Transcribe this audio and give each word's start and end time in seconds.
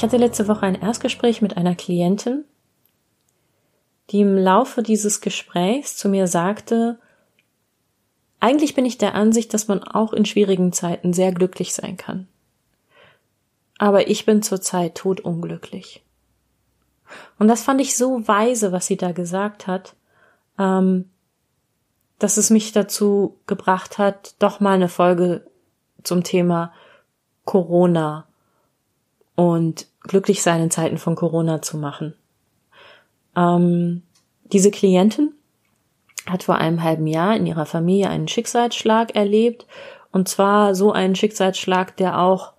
Ich 0.00 0.02
hatte 0.02 0.16
letzte 0.16 0.48
Woche 0.48 0.62
ein 0.62 0.80
Erstgespräch 0.80 1.42
mit 1.42 1.58
einer 1.58 1.74
Klientin, 1.74 2.46
die 4.08 4.22
im 4.22 4.34
Laufe 4.38 4.82
dieses 4.82 5.20
Gesprächs 5.20 5.98
zu 5.98 6.08
mir 6.08 6.26
sagte, 6.26 6.98
eigentlich 8.40 8.74
bin 8.74 8.86
ich 8.86 8.96
der 8.96 9.14
Ansicht, 9.14 9.52
dass 9.52 9.68
man 9.68 9.82
auch 9.84 10.14
in 10.14 10.24
schwierigen 10.24 10.72
Zeiten 10.72 11.12
sehr 11.12 11.32
glücklich 11.32 11.74
sein 11.74 11.98
kann. 11.98 12.28
Aber 13.76 14.08
ich 14.08 14.24
bin 14.24 14.42
zurzeit 14.42 14.94
todunglücklich. 14.94 16.02
Und 17.38 17.48
das 17.48 17.62
fand 17.62 17.82
ich 17.82 17.94
so 17.94 18.26
weise, 18.26 18.72
was 18.72 18.86
sie 18.86 18.96
da 18.96 19.12
gesagt 19.12 19.66
hat, 19.66 19.96
ähm, 20.58 21.10
dass 22.18 22.38
es 22.38 22.48
mich 22.48 22.72
dazu 22.72 23.38
gebracht 23.46 23.98
hat, 23.98 24.34
doch 24.38 24.60
mal 24.60 24.76
eine 24.76 24.88
Folge 24.88 25.44
zum 26.02 26.24
Thema 26.24 26.72
Corona 27.44 28.29
und 29.34 29.86
glücklich 30.02 30.42
sein 30.42 30.62
in 30.62 30.70
Zeiten 30.70 30.98
von 30.98 31.14
Corona 31.14 31.62
zu 31.62 31.76
machen. 31.76 32.14
Ähm, 33.36 34.02
diese 34.44 34.70
Klientin 34.70 35.32
hat 36.26 36.42
vor 36.42 36.56
einem 36.56 36.82
halben 36.82 37.06
Jahr 37.06 37.36
in 37.36 37.46
ihrer 37.46 37.66
Familie 37.66 38.08
einen 38.08 38.28
Schicksalsschlag 38.28 39.14
erlebt. 39.14 39.66
Und 40.12 40.28
zwar 40.28 40.74
so 40.74 40.92
einen 40.92 41.14
Schicksalsschlag, 41.14 41.96
der 41.96 42.20
auch, 42.20 42.52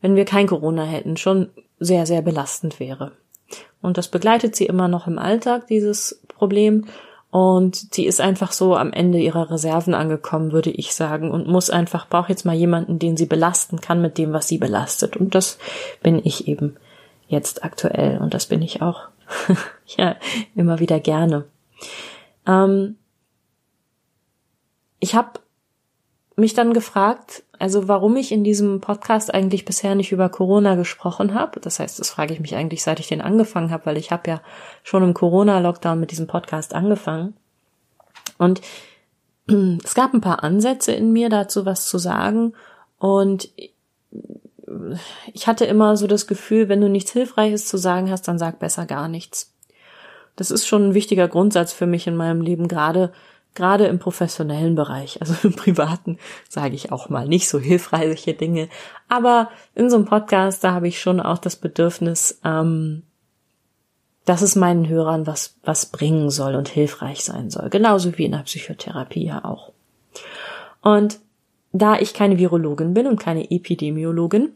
wenn 0.00 0.14
wir 0.14 0.24
kein 0.24 0.46
Corona 0.46 0.84
hätten, 0.84 1.16
schon 1.16 1.50
sehr, 1.80 2.06
sehr 2.06 2.22
belastend 2.22 2.80
wäre. 2.80 3.12
Und 3.80 3.96
das 3.98 4.08
begleitet 4.08 4.56
sie 4.56 4.66
immer 4.66 4.88
noch 4.88 5.06
im 5.06 5.18
Alltag, 5.18 5.66
dieses 5.68 6.22
Problem. 6.28 6.86
Und 7.30 7.94
sie 7.94 8.06
ist 8.06 8.20
einfach 8.20 8.52
so 8.52 8.74
am 8.74 8.92
Ende 8.92 9.18
ihrer 9.18 9.50
Reserven 9.50 9.92
angekommen, 9.92 10.52
würde 10.52 10.70
ich 10.70 10.94
sagen, 10.94 11.30
und 11.30 11.46
muss 11.46 11.68
einfach, 11.68 12.08
braucht 12.08 12.30
jetzt 12.30 12.46
mal 12.46 12.54
jemanden, 12.54 12.98
den 12.98 13.18
sie 13.18 13.26
belasten 13.26 13.80
kann 13.80 14.00
mit 14.00 14.16
dem, 14.16 14.32
was 14.32 14.48
sie 14.48 14.58
belastet. 14.58 15.16
Und 15.16 15.34
das 15.34 15.58
bin 16.02 16.20
ich 16.24 16.48
eben 16.48 16.76
jetzt 17.28 17.64
aktuell. 17.64 18.18
Und 18.18 18.32
das 18.32 18.46
bin 18.46 18.62
ich 18.62 18.80
auch, 18.80 19.08
ja, 19.98 20.16
immer 20.54 20.78
wieder 20.78 21.00
gerne. 21.00 21.44
Ähm, 22.46 22.96
ich 24.98 25.14
habe 25.14 25.40
mich 26.36 26.54
dann 26.54 26.72
gefragt, 26.72 27.44
also 27.58 27.88
warum 27.88 28.16
ich 28.16 28.32
in 28.32 28.44
diesem 28.44 28.80
Podcast 28.80 29.32
eigentlich 29.32 29.64
bisher 29.64 29.94
nicht 29.94 30.12
über 30.12 30.28
Corona 30.28 30.74
gesprochen 30.74 31.34
habe. 31.34 31.60
Das 31.60 31.80
heißt, 31.80 31.98
das 31.98 32.10
frage 32.10 32.32
ich 32.32 32.40
mich 32.40 32.54
eigentlich, 32.54 32.82
seit 32.82 33.00
ich 33.00 33.08
den 33.08 33.20
angefangen 33.20 33.70
habe, 33.70 33.86
weil 33.86 33.96
ich 33.96 34.12
habe 34.12 34.30
ja 34.30 34.40
schon 34.82 35.02
im 35.02 35.14
Corona-Lockdown 35.14 35.98
mit 35.98 36.10
diesem 36.10 36.26
Podcast 36.26 36.74
angefangen. 36.74 37.34
Und 38.38 38.60
es 39.84 39.94
gab 39.94 40.14
ein 40.14 40.20
paar 40.20 40.44
Ansätze 40.44 40.92
in 40.92 41.12
mir 41.12 41.28
dazu, 41.28 41.66
was 41.66 41.86
zu 41.86 41.98
sagen. 41.98 42.54
Und 42.98 43.50
ich 45.32 45.46
hatte 45.46 45.64
immer 45.64 45.96
so 45.96 46.06
das 46.06 46.26
Gefühl, 46.26 46.68
wenn 46.68 46.80
du 46.80 46.88
nichts 46.88 47.12
Hilfreiches 47.12 47.66
zu 47.66 47.76
sagen 47.76 48.10
hast, 48.10 48.28
dann 48.28 48.38
sag 48.38 48.58
besser 48.58 48.86
gar 48.86 49.08
nichts. 49.08 49.54
Das 50.36 50.50
ist 50.50 50.66
schon 50.66 50.90
ein 50.90 50.94
wichtiger 50.94 51.26
Grundsatz 51.26 51.72
für 51.72 51.86
mich 51.86 52.06
in 52.06 52.16
meinem 52.16 52.40
Leben, 52.40 52.68
gerade 52.68 53.12
gerade 53.58 53.86
im 53.86 53.98
professionellen 53.98 54.76
Bereich, 54.76 55.20
also 55.20 55.34
im 55.42 55.54
privaten, 55.54 56.18
sage 56.48 56.74
ich 56.74 56.92
auch 56.92 57.08
mal 57.08 57.28
nicht 57.28 57.48
so 57.48 57.58
hilfreiche 57.58 58.32
Dinge. 58.32 58.68
Aber 59.08 59.50
in 59.74 59.90
so 59.90 59.96
einem 59.96 60.04
Podcast, 60.06 60.62
da 60.64 60.72
habe 60.72 60.88
ich 60.88 61.00
schon 61.00 61.20
auch 61.20 61.38
das 61.38 61.56
Bedürfnis, 61.56 62.40
ähm, 62.44 63.02
dass 64.24 64.42
es 64.42 64.56
meinen 64.56 64.88
Hörern 64.88 65.26
was, 65.26 65.56
was 65.64 65.86
bringen 65.86 66.30
soll 66.30 66.54
und 66.54 66.68
hilfreich 66.68 67.24
sein 67.24 67.50
soll. 67.50 67.68
Genauso 67.68 68.16
wie 68.16 68.26
in 68.26 68.32
der 68.32 68.38
Psychotherapie 68.38 69.24
ja 69.24 69.44
auch. 69.44 69.72
Und 70.82 71.18
da 71.72 71.98
ich 71.98 72.14
keine 72.14 72.38
Virologin 72.38 72.94
bin 72.94 73.06
und 73.06 73.18
keine 73.18 73.50
Epidemiologin, 73.50 74.52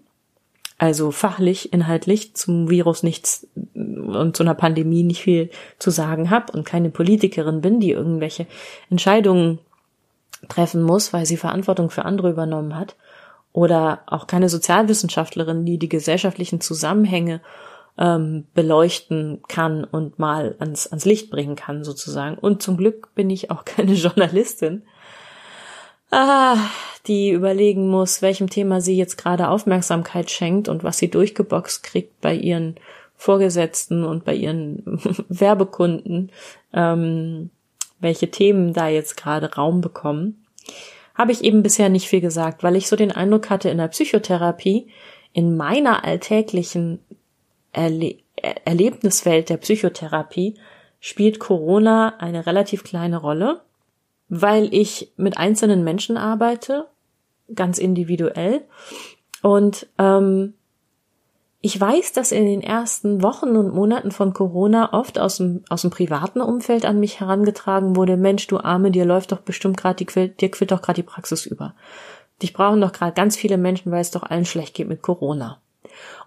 also 0.79 1.11
fachlich, 1.11 1.73
inhaltlich 1.73 2.35
zum 2.35 2.69
Virus 2.69 3.03
nichts 3.03 3.47
und 3.75 4.37
zu 4.37 4.43
einer 4.43 4.55
Pandemie 4.55 5.03
nicht 5.03 5.23
viel 5.23 5.51
zu 5.79 5.91
sagen 5.91 6.31
habe 6.31 6.53
und 6.53 6.65
keine 6.65 6.91
Politikerin 6.91 7.61
bin, 7.61 7.81
die 7.81 7.93
irgendwelche 7.93 8.47
Entscheidungen 8.91 9.59
treffen 10.49 10.83
muss, 10.83 11.13
weil 11.13 11.27
sie 11.27 11.37
Verantwortung 11.37 11.91
für 11.91 12.05
andere 12.05 12.31
übernommen 12.31 12.77
hat, 12.77 12.97
oder 13.53 14.01
auch 14.07 14.27
keine 14.27 14.49
Sozialwissenschaftlerin, 14.49 15.65
die 15.65 15.79
die 15.79 15.89
gesellschaftlichen 15.89 16.61
Zusammenhänge 16.61 17.41
ähm, 17.99 18.47
beleuchten 18.55 19.43
kann 19.49 19.85
und 19.85 20.19
mal 20.19 20.57
ans, 20.59 20.87
ans 20.87 21.05
Licht 21.05 21.31
bringen 21.31 21.57
kann, 21.57 21.85
sozusagen. 21.85 22.39
Und 22.39 22.63
zum 22.63 22.77
Glück 22.77 23.15
bin 23.15 23.29
ich 23.29 23.51
auch 23.51 23.65
keine 23.67 23.93
Journalistin, 23.93 24.83
ah, 26.13 26.57
die 27.07 27.31
überlegen 27.31 27.89
muss, 27.89 28.23
welchem 28.23 28.49
Thema 28.49 28.81
sie 28.81 28.97
jetzt 28.97 29.17
gerade 29.17 29.49
Aufmerksamkeit 29.49 30.31
schenkt 30.31 30.69
und 30.69 30.85
was 30.85 30.99
sie 30.99 31.11
durchgeboxt 31.11 31.83
kriegt 31.83 32.21
bei 32.21 32.35
ihren 32.35 32.77
Vorgesetzten 33.17 34.05
und 34.05 34.25
bei 34.25 34.35
ihren 34.35 34.83
Werbekunden, 35.29 36.31
ähm, 36.73 37.51
welche 37.99 38.31
Themen 38.31 38.73
da 38.73 38.89
jetzt 38.89 39.17
gerade 39.17 39.55
Raum 39.55 39.81
bekommen, 39.81 40.45
habe 41.15 41.33
ich 41.33 41.45
eben 41.45 41.63
bisher 41.63 41.89
nicht 41.89 42.09
viel 42.09 42.21
gesagt, 42.21 42.63
weil 42.63 42.77
ich 42.77 42.89
so 42.89 42.97
den 42.97 43.13
Eindruck 43.13 43.51
hatte 43.51 43.69
in 43.69 43.79
der 43.79 43.89
Psychotherapie, 43.89 44.89
in 45.33 45.57
meiner 45.57 46.05
alltäglichen 46.05 47.01
Erle 47.73 48.17
Erlebniswelt 48.65 49.51
der 49.51 49.59
Psychotherapie 49.59 50.55
spielt 51.01 51.39
Corona 51.39 52.17
eine 52.19 52.47
relativ 52.47 52.83
kleine 52.83 53.19
Rolle, 53.19 53.61
weil 54.35 54.73
ich 54.73 55.13
mit 55.19 55.37
einzelnen 55.37 55.85
Menschen 55.85 56.17
arbeite, 56.17 56.87
ganz 57.55 57.77
individuell. 57.77 58.63
Und 59.43 59.89
ähm, 59.99 60.55
ich 61.61 61.79
weiß, 61.79 62.15
dass 62.15 62.33
in 62.33 62.47
den 62.47 62.63
ersten 62.63 63.23
Wochen 63.23 63.57
und 63.57 63.75
Monaten 63.75 64.11
von 64.11 64.33
Corona 64.33 64.95
oft 64.95 65.19
aus 65.19 65.37
dem, 65.37 65.63
aus 65.69 65.83
dem 65.83 65.91
privaten 65.91 66.41
Umfeld 66.41 66.87
an 66.87 66.99
mich 66.99 67.21
herangetragen 67.21 67.95
wurde, 67.95 68.17
Mensch, 68.17 68.47
du 68.47 68.57
Arme, 68.59 68.91
dir 68.91 69.05
läuft 69.05 69.33
doch 69.33 69.41
bestimmt 69.41 69.77
gerade 69.77 70.03
die 70.03 70.31
dir 70.31 70.51
quillt 70.51 70.73
doch 70.73 70.81
gerade 70.81 71.03
die 71.03 71.09
Praxis 71.09 71.45
über. 71.45 71.75
Dich 72.41 72.55
brauchen 72.55 72.81
doch 72.81 72.93
gerade 72.93 73.13
ganz 73.13 73.37
viele 73.37 73.59
Menschen, 73.59 73.93
weil 73.93 74.01
es 74.01 74.13
doch 74.13 74.23
allen 74.23 74.47
schlecht 74.47 74.73
geht 74.73 74.89
mit 74.89 75.03
Corona. 75.03 75.61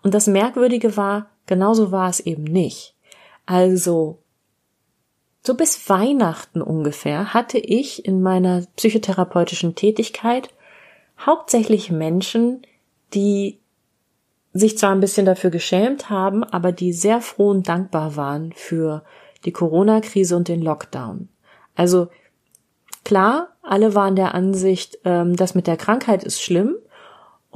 Und 0.03 0.13
das 0.13 0.27
Merkwürdige 0.27 0.95
war, 0.95 1.25
genauso 1.47 1.91
war 1.91 2.07
es 2.07 2.19
eben 2.19 2.43
nicht. 2.43 2.93
Also, 3.47 4.19
so 5.45 5.55
bis 5.55 5.89
Weihnachten 5.89 6.61
ungefähr 6.61 7.33
hatte 7.33 7.57
ich 7.57 8.05
in 8.05 8.21
meiner 8.21 8.63
psychotherapeutischen 8.75 9.75
Tätigkeit 9.75 10.49
hauptsächlich 11.19 11.91
Menschen, 11.91 12.65
die 13.13 13.59
sich 14.53 14.77
zwar 14.77 14.91
ein 14.91 15.01
bisschen 15.01 15.25
dafür 15.25 15.49
geschämt 15.49 16.09
haben, 16.09 16.43
aber 16.43 16.71
die 16.71 16.93
sehr 16.93 17.21
froh 17.21 17.49
und 17.49 17.67
dankbar 17.67 18.15
waren 18.15 18.53
für 18.53 19.03
die 19.43 19.51
Corona-Krise 19.51 20.35
und 20.35 20.47
den 20.47 20.61
Lockdown. 20.61 21.29
Also 21.75 22.07
klar, 23.03 23.49
alle 23.61 23.93
waren 23.95 24.15
der 24.15 24.33
Ansicht, 24.33 24.99
ähm, 25.03 25.35
das 25.35 25.55
mit 25.55 25.67
der 25.67 25.77
Krankheit 25.77 26.23
ist 26.23 26.41
schlimm 26.41 26.75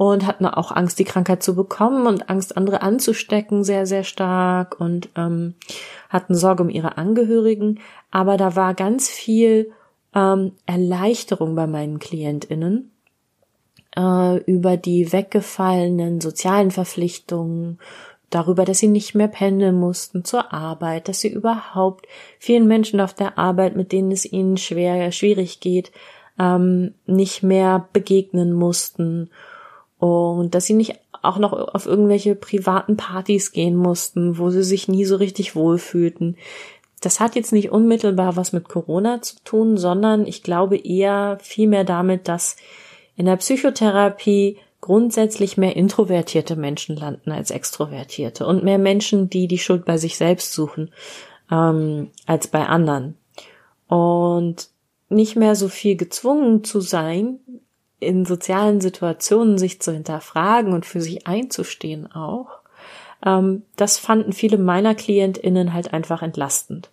und 0.00 0.26
hatten 0.26 0.46
auch 0.46 0.72
Angst, 0.72 0.98
die 0.98 1.04
Krankheit 1.04 1.42
zu 1.42 1.54
bekommen 1.54 2.06
und 2.06 2.30
Angst, 2.30 2.56
andere 2.56 2.80
anzustecken, 2.80 3.64
sehr, 3.64 3.84
sehr 3.84 4.02
stark 4.02 4.80
und 4.80 5.10
ähm, 5.14 5.56
hatten 6.08 6.34
Sorge 6.34 6.62
um 6.62 6.70
ihre 6.70 6.96
Angehörigen. 6.96 7.80
Aber 8.10 8.38
da 8.38 8.56
war 8.56 8.72
ganz 8.72 9.10
viel 9.10 9.72
ähm, 10.14 10.52
Erleichterung 10.64 11.54
bei 11.54 11.66
meinen 11.66 11.98
KlientInnen 11.98 12.92
äh, 13.94 14.38
über 14.44 14.78
die 14.78 15.12
weggefallenen 15.12 16.22
sozialen 16.22 16.70
Verpflichtungen, 16.70 17.78
darüber, 18.30 18.64
dass 18.64 18.78
sie 18.78 18.88
nicht 18.88 19.14
mehr 19.14 19.28
pendeln 19.28 19.78
mussten 19.78 20.24
zur 20.24 20.50
Arbeit, 20.50 21.08
dass 21.08 21.20
sie 21.20 21.28
überhaupt 21.28 22.06
vielen 22.38 22.66
Menschen 22.66 23.02
auf 23.02 23.12
der 23.12 23.36
Arbeit, 23.36 23.76
mit 23.76 23.92
denen 23.92 24.12
es 24.12 24.24
ihnen 24.24 24.56
schwer, 24.56 25.12
schwierig 25.12 25.60
geht, 25.60 25.92
ähm, 26.38 26.94
nicht 27.04 27.42
mehr 27.42 27.86
begegnen 27.92 28.54
mussten 28.54 29.28
und 30.00 30.54
dass 30.54 30.64
sie 30.64 30.74
nicht 30.74 30.94
auch 31.22 31.38
noch 31.38 31.52
auf 31.52 31.86
irgendwelche 31.86 32.34
privaten 32.34 32.96
Partys 32.96 33.52
gehen 33.52 33.76
mussten, 33.76 34.38
wo 34.38 34.50
sie 34.50 34.64
sich 34.64 34.88
nie 34.88 35.04
so 35.04 35.16
richtig 35.16 35.54
wohlfühlten. 35.54 36.36
Das 37.00 37.20
hat 37.20 37.36
jetzt 37.36 37.52
nicht 37.52 37.70
unmittelbar 37.70 38.36
was 38.36 38.52
mit 38.52 38.68
Corona 38.68 39.20
zu 39.20 39.36
tun, 39.44 39.76
sondern 39.76 40.26
ich 40.26 40.42
glaube 40.42 40.78
eher 40.78 41.38
vielmehr 41.42 41.84
damit, 41.84 42.28
dass 42.28 42.56
in 43.16 43.26
der 43.26 43.36
Psychotherapie 43.36 44.56
grundsätzlich 44.80 45.58
mehr 45.58 45.76
introvertierte 45.76 46.56
Menschen 46.56 46.96
landen 46.96 47.32
als 47.32 47.50
extrovertierte 47.50 48.46
und 48.46 48.64
mehr 48.64 48.78
Menschen, 48.78 49.28
die 49.28 49.46
die 49.46 49.58
Schuld 49.58 49.84
bei 49.84 49.98
sich 49.98 50.16
selbst 50.16 50.54
suchen 50.54 50.90
ähm, 51.50 52.10
als 52.24 52.48
bei 52.48 52.66
anderen. 52.66 53.16
Und 53.88 54.68
nicht 55.10 55.36
mehr 55.36 55.54
so 55.56 55.68
viel 55.68 55.96
gezwungen 55.96 56.64
zu 56.64 56.80
sein, 56.80 57.40
in 58.00 58.24
sozialen 58.24 58.80
Situationen 58.80 59.58
sich 59.58 59.80
zu 59.80 59.92
hinterfragen 59.92 60.72
und 60.72 60.86
für 60.86 61.00
sich 61.00 61.26
einzustehen 61.26 62.10
auch. 62.10 62.48
Ähm, 63.24 63.62
das 63.76 63.98
fanden 63.98 64.32
viele 64.32 64.58
meiner 64.58 64.94
KlientInnen 64.94 65.72
halt 65.72 65.92
einfach 65.92 66.22
entlastend. 66.22 66.90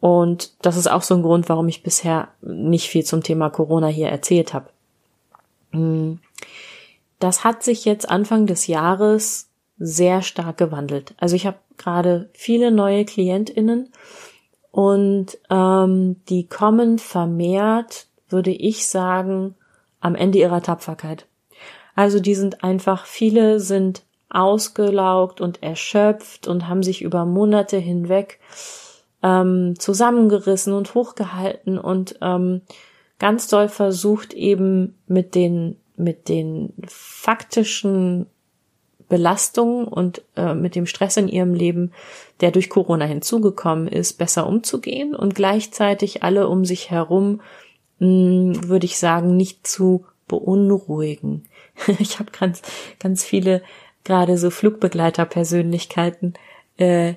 Und 0.00 0.52
das 0.64 0.76
ist 0.76 0.86
auch 0.86 1.02
so 1.02 1.14
ein 1.14 1.22
Grund, 1.22 1.48
warum 1.48 1.68
ich 1.68 1.82
bisher 1.82 2.28
nicht 2.40 2.88
viel 2.88 3.04
zum 3.04 3.22
Thema 3.22 3.50
Corona 3.50 3.88
hier 3.88 4.08
erzählt 4.08 4.54
habe. 4.54 4.68
Hm. 5.72 6.20
Das 7.18 7.44
hat 7.44 7.62
sich 7.62 7.84
jetzt 7.84 8.08
Anfang 8.08 8.46
des 8.46 8.66
Jahres 8.66 9.48
sehr 9.78 10.22
stark 10.22 10.58
gewandelt. 10.58 11.14
Also 11.18 11.34
ich 11.34 11.46
habe 11.46 11.58
gerade 11.76 12.28
viele 12.32 12.70
neue 12.70 13.04
KlientInnen 13.04 13.90
und 14.70 15.38
ähm, 15.50 16.16
die 16.28 16.46
kommen 16.46 16.98
vermehrt, 16.98 18.06
würde 18.28 18.50
ich 18.50 18.86
sagen, 18.86 19.54
am 20.00 20.14
Ende 20.14 20.38
ihrer 20.38 20.62
Tapferkeit. 20.62 21.26
Also 21.94 22.20
die 22.20 22.34
sind 22.34 22.62
einfach, 22.62 23.06
viele 23.06 23.60
sind 23.60 24.02
ausgelaugt 24.28 25.40
und 25.40 25.62
erschöpft 25.62 26.46
und 26.46 26.68
haben 26.68 26.82
sich 26.82 27.02
über 27.02 27.24
Monate 27.24 27.78
hinweg 27.78 28.38
ähm, 29.22 29.74
zusammengerissen 29.78 30.72
und 30.72 30.94
hochgehalten 30.94 31.78
und 31.78 32.18
ähm, 32.20 32.62
ganz 33.18 33.48
doll 33.48 33.68
versucht 33.68 34.34
eben 34.34 34.98
mit 35.06 35.34
den 35.34 35.76
mit 35.96 36.28
den 36.28 36.74
faktischen 36.86 38.26
Belastungen 39.08 39.86
und 39.86 40.22
äh, 40.36 40.54
mit 40.54 40.74
dem 40.74 40.86
Stress 40.86 41.16
in 41.16 41.28
ihrem 41.28 41.54
Leben, 41.54 41.92
der 42.40 42.50
durch 42.50 42.68
Corona 42.68 43.04
hinzugekommen 43.04 43.88
ist, 43.88 44.18
besser 44.18 44.46
umzugehen 44.46 45.14
und 45.14 45.34
gleichzeitig 45.34 46.22
alle 46.22 46.48
um 46.48 46.64
sich 46.64 46.90
herum, 46.90 47.40
mh, 47.98 48.54
hm, 48.54 48.68
würde 48.68 48.86
ich 48.86 48.98
sagen, 48.98 49.36
nicht 49.36 49.66
zu 49.66 50.06
beunruhigen. 50.28 51.44
ich 51.98 52.18
habe 52.18 52.30
ganz, 52.30 52.62
ganz 52.98 53.24
viele 53.24 53.62
gerade 54.04 54.38
so 54.38 54.50
Flugbegleiterpersönlichkeiten 54.50 56.34
äh, 56.78 57.14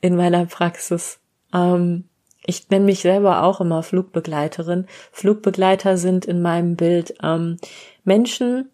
in 0.00 0.16
meiner 0.16 0.46
Praxis. 0.46 1.18
Ähm, 1.54 2.04
ich 2.44 2.68
nenne 2.70 2.84
mich 2.84 3.00
selber 3.00 3.44
auch 3.44 3.60
immer 3.60 3.82
Flugbegleiterin. 3.82 4.86
Flugbegleiter 5.12 5.96
sind 5.96 6.24
in 6.24 6.42
meinem 6.42 6.76
Bild 6.76 7.14
ähm, 7.22 7.58
Menschen, 8.04 8.68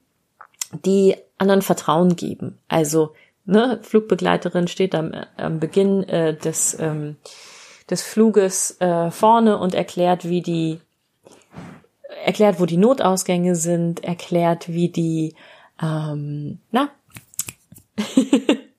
die 0.84 1.16
anderen 1.36 1.62
Vertrauen 1.62 2.16
geben. 2.16 2.58
Also 2.68 3.14
ne, 3.44 3.78
Flugbegleiterin 3.82 4.68
steht 4.68 4.94
am, 4.94 5.12
am 5.36 5.60
Beginn 5.60 6.02
äh, 6.04 6.34
des, 6.34 6.76
ähm, 6.80 7.16
des 7.90 8.02
Fluges 8.02 8.80
äh, 8.80 9.10
vorne 9.10 9.58
und 9.58 9.74
erklärt, 9.74 10.28
wie 10.28 10.42
die 10.42 10.80
erklärt, 12.24 12.60
wo 12.60 12.66
die 12.66 12.76
Notausgänge 12.76 13.54
sind, 13.56 14.04
erklärt, 14.04 14.68
wie 14.68 14.88
die 14.88 15.34
ähm, 15.80 16.58
na 16.70 16.90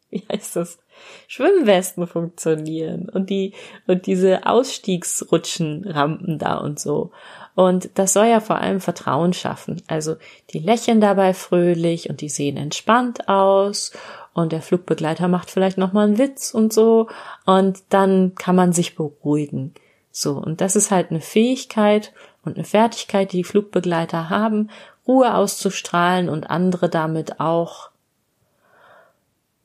wie 0.10 0.24
heißt 0.32 0.56
das 0.56 0.80
Schwimmwesten 1.28 2.08
funktionieren 2.08 3.10
und 3.10 3.30
die 3.30 3.54
und 3.88 4.06
diese 4.06 4.46
Ausstiegsrutschenrampen 4.46 6.40
da 6.40 6.58
und 6.58 6.80
so. 6.80 7.12
Und 7.56 7.90
das 7.96 8.14
soll 8.14 8.28
ja 8.28 8.40
vor 8.40 8.58
allem 8.58 8.80
Vertrauen 8.80 9.34
schaffen. 9.34 9.82
Also 9.88 10.16
die 10.52 10.60
lächeln 10.60 11.02
dabei 11.02 11.34
fröhlich 11.34 12.10
und 12.10 12.22
die 12.22 12.30
sehen 12.30 12.58
entspannt 12.58 13.28
aus 13.28 13.92
und 14.34 14.52
der 14.52 14.62
Flugbegleiter 14.62 15.28
macht 15.28 15.52
vielleicht 15.52 15.78
noch 15.78 15.94
mal 15.94 16.08
einen 16.08 16.18
Witz 16.18 16.54
und 16.54 16.74
so 16.74 17.08
und 17.46 17.80
dann 17.90 18.36
kann 18.36 18.56
man 18.56 18.74
sich 18.74 18.96
beruhigen. 18.96 19.74
So 20.12 20.34
und 20.38 20.62
das 20.62 20.76
ist 20.76 20.92
halt 20.92 21.12
eine 21.12 21.22
Fähigkeit 21.22 22.14
und 22.44 22.56
eine 22.56 22.66
Fertigkeit, 22.66 23.32
die 23.32 23.38
die 23.38 23.44
Flugbegleiter 23.44 24.30
haben, 24.30 24.70
Ruhe 25.08 25.34
auszustrahlen 25.34 26.30
und 26.30 26.50
andere 26.50 26.90
damit 26.90 27.40
auch 27.40 27.90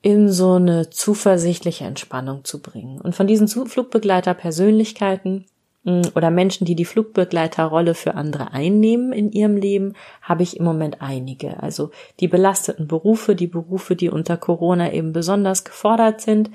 in 0.04 0.30
so 0.30 0.54
eine 0.54 0.90
zuversichtliche 0.90 1.84
Entspannung 1.84 2.44
zu 2.44 2.60
bringen. 2.60 3.00
Und 3.00 3.14
von 3.14 3.26
diesen 3.26 3.48
Flugbegleiter-Persönlichkeiten 3.48 5.46
oder 5.84 6.30
Menschen, 6.30 6.64
die 6.64 6.74
die 6.74 6.84
Flugbegleiterrolle 6.84 7.94
für 7.94 8.14
andere 8.14 8.52
einnehmen 8.52 9.12
in 9.12 9.30
ihrem 9.32 9.56
Leben, 9.56 9.94
habe 10.22 10.42
ich 10.42 10.56
im 10.56 10.64
Moment 10.64 11.02
einige. 11.02 11.62
Also 11.62 11.90
die 12.20 12.28
belasteten 12.28 12.86
Berufe, 12.86 13.34
die 13.34 13.46
Berufe, 13.46 13.94
die 13.94 14.08
unter 14.08 14.36
Corona 14.36 14.92
eben 14.92 15.12
besonders 15.12 15.64
gefordert 15.64 16.20
sind, 16.20 16.50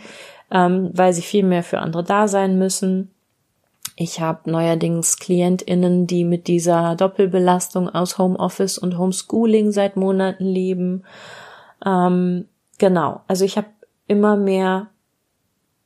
ähm, 0.51 0.89
weil 0.93 1.13
sie 1.13 1.21
viel 1.21 1.43
mehr 1.43 1.63
für 1.63 1.79
andere 1.79 2.03
da 2.03 2.27
sein 2.27 2.57
müssen. 2.57 3.11
Ich 3.95 4.21
habe 4.21 4.49
neuerdings 4.49 5.17
Klientinnen, 5.17 6.07
die 6.07 6.23
mit 6.23 6.47
dieser 6.47 6.95
Doppelbelastung 6.95 7.89
aus 7.89 8.17
Homeoffice 8.17 8.77
und 8.77 8.97
Homeschooling 8.97 9.71
seit 9.71 9.95
Monaten 9.95 10.45
leben. 10.45 11.03
Ähm, 11.85 12.45
Genau, 12.79 13.21
also 13.27 13.45
ich 13.45 13.57
habe 13.57 13.67
immer 14.07 14.35
mehr 14.35 14.87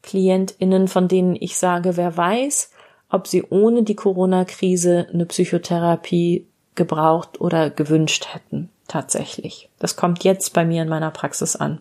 Klientinnen, 0.04 0.88
von 0.88 1.10
denen 1.10 1.36
ich 1.36 1.58
sage, 1.58 1.98
wer 1.98 2.16
weiß, 2.16 2.72
ob 3.14 3.28
sie 3.28 3.44
ohne 3.44 3.84
die 3.84 3.96
Corona-Krise 3.96 5.08
eine 5.14 5.28
Psychotherapie 5.28 6.48
gebraucht 6.74 7.40
oder 7.40 7.70
gewünscht 7.70 8.34
hätten, 8.34 8.70
tatsächlich. 8.88 9.70
Das 9.78 9.96
kommt 9.96 10.24
jetzt 10.24 10.54
bei 10.54 10.66
mir 10.66 10.82
in 10.82 10.90
meiner 10.90 11.12
Praxis 11.12 11.56
an. 11.56 11.80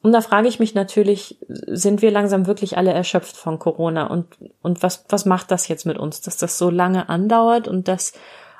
Und 0.00 0.12
da 0.12 0.22
frage 0.22 0.48
ich 0.48 0.58
mich 0.58 0.74
natürlich, 0.74 1.36
sind 1.48 2.00
wir 2.00 2.10
langsam 2.10 2.46
wirklich 2.46 2.78
alle 2.78 2.92
erschöpft 2.92 3.36
von 3.36 3.58
Corona 3.58 4.06
und, 4.06 4.26
und 4.62 4.82
was, 4.82 5.04
was 5.10 5.26
macht 5.26 5.50
das 5.50 5.68
jetzt 5.68 5.84
mit 5.84 5.98
uns, 5.98 6.22
dass 6.22 6.38
das 6.38 6.56
so 6.56 6.70
lange 6.70 7.10
andauert 7.10 7.68
und 7.68 7.86
dass 7.86 8.14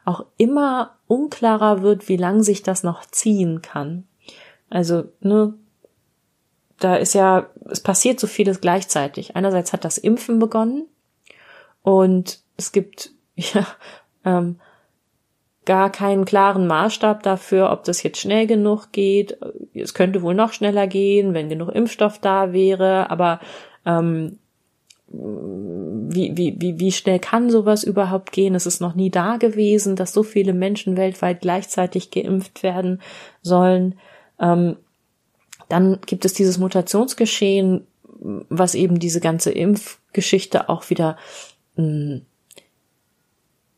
auch 0.05 0.27
immer 0.37 0.97
unklarer 1.07 1.83
wird, 1.83 2.09
wie 2.09 2.19
lang 2.19 2.43
sich 2.43 2.63
das 2.63 2.83
noch 2.83 3.07
ziehen 3.07 3.63
kann. 3.63 4.05
Also, 4.69 5.05
ne, 5.21 5.55
da 6.79 6.97
ist 6.97 7.15
ja, 7.15 7.47
es 7.71 7.81
passiert 7.81 8.21
so 8.21 8.27
vieles 8.27 8.61
gleichzeitig. 8.61 9.35
Einerseits 9.35 9.73
hat 9.73 9.85
das 9.85 9.97
Impfen 9.97 10.39
begonnen 10.39 10.87
und 11.83 12.41
es 12.57 12.73
gibt 12.73 13.11
ja 13.37 13.67
ähm, 14.25 14.57
gar 15.65 15.91
keinen 15.91 16.25
klaren 16.25 16.67
Maßstab 16.67 17.23
dafür, 17.23 17.71
ob 17.71 17.85
das 17.85 18.03
jetzt 18.03 18.19
schnell 18.19 18.47
genug 18.47 18.93
geht. 18.93 19.39
Es 19.75 19.95
könnte 19.95 20.23
wohl 20.23 20.35
noch 20.35 20.53
schneller 20.53 20.87
gehen, 20.87 21.35
wenn 21.35 21.49
genug 21.49 21.69
Impfstoff 21.69 22.19
da 22.19 22.53
wäre, 22.53 23.11
aber 23.11 23.41
ähm, 23.87 24.39
wie, 25.13 26.37
wie, 26.37 26.57
wie, 26.59 26.79
wie 26.81 26.93
schnell 26.93 27.19
kann 27.19 27.51
sowas 27.51 27.85
überhaupt 27.85 28.33
gehen? 28.33 28.55
Es 28.55 28.67
ist 28.67 28.81
noch 28.81 28.95
nie 28.95 29.11
da 29.11 29.37
gewesen, 29.37 29.95
dass 29.95 30.13
so 30.13 30.23
viele 30.23 30.55
Menschen 30.55 30.97
weltweit 30.97 31.43
gleichzeitig 31.43 32.11
geimpft 32.11 32.63
werden 32.63 33.01
sollen. 33.43 33.97
Ähm, 34.41 34.77
dann 35.69 35.99
gibt 36.07 36.25
es 36.25 36.33
dieses 36.33 36.59
Mutationsgeschehen, 36.59 37.87
was 38.49 38.75
eben 38.75 38.99
diese 38.99 39.21
ganze 39.21 39.51
Impfgeschichte 39.51 40.69
auch 40.69 40.91
wieder 40.91 41.17
mh, 41.77 41.85
hm, 41.85 42.27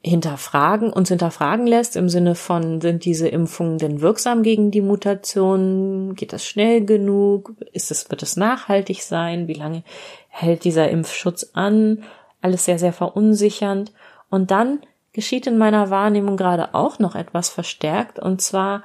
hinterfragen, 0.02 0.92
uns 0.92 1.08
hinterfragen 1.08 1.66
lässt, 1.66 1.96
im 1.96 2.10
Sinne 2.10 2.34
von, 2.34 2.82
sind 2.82 3.06
diese 3.06 3.26
Impfungen 3.26 3.78
denn 3.78 4.02
wirksam 4.02 4.42
gegen 4.42 4.70
die 4.70 4.82
Mutationen? 4.82 6.14
Geht 6.14 6.34
das 6.34 6.44
schnell 6.44 6.84
genug? 6.84 7.54
Ist 7.72 7.90
es, 7.90 8.10
wird 8.10 8.22
es 8.22 8.36
nachhaltig 8.36 9.02
sein? 9.02 9.48
Wie 9.48 9.54
lange 9.54 9.82
hält 10.28 10.64
dieser 10.64 10.90
Impfschutz 10.90 11.52
an? 11.54 12.04
Alles 12.42 12.66
sehr, 12.66 12.78
sehr 12.78 12.92
verunsichernd. 12.92 13.92
Und 14.28 14.50
dann 14.50 14.80
geschieht 15.14 15.46
in 15.46 15.56
meiner 15.56 15.88
Wahrnehmung 15.88 16.36
gerade 16.36 16.74
auch 16.74 16.98
noch 16.98 17.14
etwas 17.14 17.48
verstärkt, 17.48 18.18
und 18.18 18.42
zwar 18.42 18.82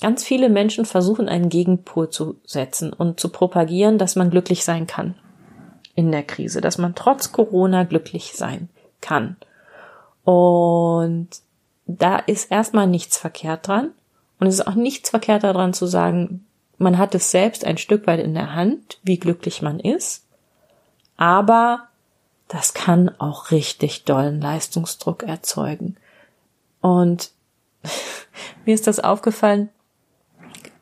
Ganz 0.00 0.24
viele 0.24 0.48
Menschen 0.48 0.86
versuchen 0.86 1.28
einen 1.28 1.50
Gegenpol 1.50 2.08
zu 2.08 2.40
setzen 2.46 2.90
und 2.92 3.20
zu 3.20 3.28
propagieren, 3.28 3.98
dass 3.98 4.16
man 4.16 4.30
glücklich 4.30 4.64
sein 4.64 4.86
kann 4.86 5.14
in 6.00 6.10
der 6.10 6.22
Krise, 6.22 6.62
dass 6.62 6.78
man 6.78 6.94
trotz 6.94 7.30
Corona 7.30 7.84
glücklich 7.84 8.32
sein 8.34 8.70
kann. 9.02 9.36
Und 10.24 11.28
da 11.86 12.16
ist 12.16 12.50
erstmal 12.50 12.86
nichts 12.86 13.18
verkehrt 13.18 13.68
dran. 13.68 13.90
Und 14.38 14.46
es 14.46 14.54
ist 14.54 14.66
auch 14.66 14.74
nichts 14.74 15.10
verkehrt 15.10 15.44
daran 15.44 15.74
zu 15.74 15.86
sagen, 15.86 16.46
man 16.78 16.96
hat 16.96 17.14
es 17.14 17.30
selbst 17.30 17.66
ein 17.66 17.76
Stück 17.76 18.06
weit 18.06 18.20
in 18.20 18.32
der 18.32 18.54
Hand, 18.54 18.98
wie 19.02 19.18
glücklich 19.18 19.60
man 19.60 19.78
ist. 19.78 20.24
Aber 21.18 21.88
das 22.48 22.72
kann 22.72 23.14
auch 23.18 23.50
richtig 23.50 24.04
dollen 24.04 24.40
Leistungsdruck 24.40 25.22
erzeugen. 25.22 25.96
Und 26.80 27.32
mir 28.64 28.74
ist 28.74 28.86
das 28.86 28.98
aufgefallen, 28.98 29.68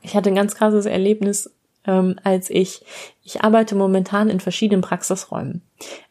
ich 0.01 0.15
hatte 0.15 0.31
ein 0.31 0.37
ganz 0.37 0.55
krasses 0.55 0.87
Erlebnis 0.87 1.51
ähm, 1.89 2.17
als 2.23 2.51
ich. 2.51 2.83
Ich 3.25 3.43
arbeite 3.43 3.75
momentan 3.75 4.29
in 4.29 4.41
verschiedenen 4.41 4.83
Praxisräumen. 4.83 5.63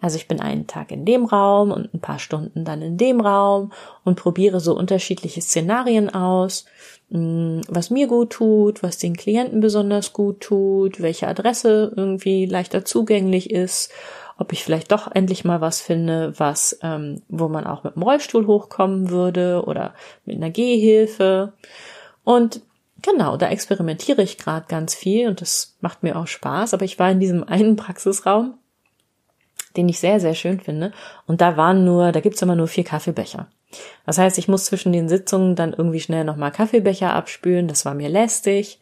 Also 0.02 0.18
ich 0.18 0.28
bin 0.28 0.42
einen 0.42 0.68
Tag 0.68 0.92
in 0.92 1.06
dem 1.06 1.26
Raum 1.26 1.72
und 1.72 1.94
ein 1.94 2.02
paar 2.02 2.20
Stunden 2.20 2.66
dann 2.66 2.82
in 2.82 2.98
dem 2.98 3.22
Raum 3.22 3.72
und 4.04 4.20
probiere 4.20 4.60
so 4.60 4.76
unterschiedliche 4.76 5.42
Szenarien 5.42 6.14
aus, 6.14 6.66
hm, 7.10 7.62
was 7.70 7.90
mir 7.90 8.08
gut 8.08 8.32
tut, 8.32 8.84
was 8.84 8.98
den 8.98 9.16
Klienten 9.16 9.62
besonders 9.62 10.14
gut 10.14 10.42
tut, 10.42 11.02
welche 11.02 11.28
Adresse 11.28 11.94
irgendwie 11.96 12.46
leichter 12.46 12.84
zugänglich 12.84 13.52
ist, 13.52 13.92
ob 14.38 14.54
ich 14.54 14.64
vielleicht 14.64 14.92
doch 14.92 15.10
endlich 15.12 15.46
mal 15.46 15.62
was 15.62 15.82
finde, 15.82 16.34
was, 16.38 16.78
ähm, 16.82 17.22
wo 17.30 17.48
man 17.48 17.66
auch 17.66 17.84
mit 17.84 17.96
dem 17.96 18.04
Rollstuhl 18.04 18.46
hochkommen 18.48 19.10
würde 19.10 19.64
oder 19.66 19.94
mit 20.26 20.38
einer 20.38 20.52
Gehhilfe. 20.52 21.54
Und 22.24 22.62
Genau, 23.02 23.38
da 23.38 23.50
experimentiere 23.50 24.22
ich 24.22 24.38
gerade 24.38 24.66
ganz 24.68 24.96
viel 24.96 25.28
und 25.28 25.42
das 25.42 25.78
macht 25.82 26.04
mir 26.04 26.18
auch 26.18 26.28
Spaß. 26.28 26.74
Aber 26.74 26.86
ich 26.86 27.00
war 27.00 27.12
in 27.12 27.20
diesem 27.20 27.44
einen 27.48 27.76
Praxisraum, 27.76 28.56
den 29.76 29.90
ich 29.90 30.00
sehr, 30.00 30.20
sehr 30.20 30.36
schön 30.36 30.60
finde. 30.60 30.92
Und 31.26 31.42
da 31.42 31.58
waren 31.58 31.86
nur, 31.86 32.12
da 32.12 32.20
gibt's 32.20 32.42
immer 32.42 32.56
nur 32.56 32.68
vier 32.68 32.84
Kaffeebecher. 32.84 33.48
Das 34.06 34.18
heißt, 34.18 34.38
ich 34.38 34.48
muss 34.48 34.66
zwischen 34.66 34.94
den 34.94 35.10
Sitzungen 35.10 35.56
dann 35.56 35.74
irgendwie 35.74 36.00
schnell 36.00 36.24
nochmal 36.24 36.52
Kaffeebecher 36.52 37.14
abspülen. 37.14 37.68
Das 37.68 37.86
war 37.86 37.94
mir 37.94 38.10
lästig. 38.10 38.80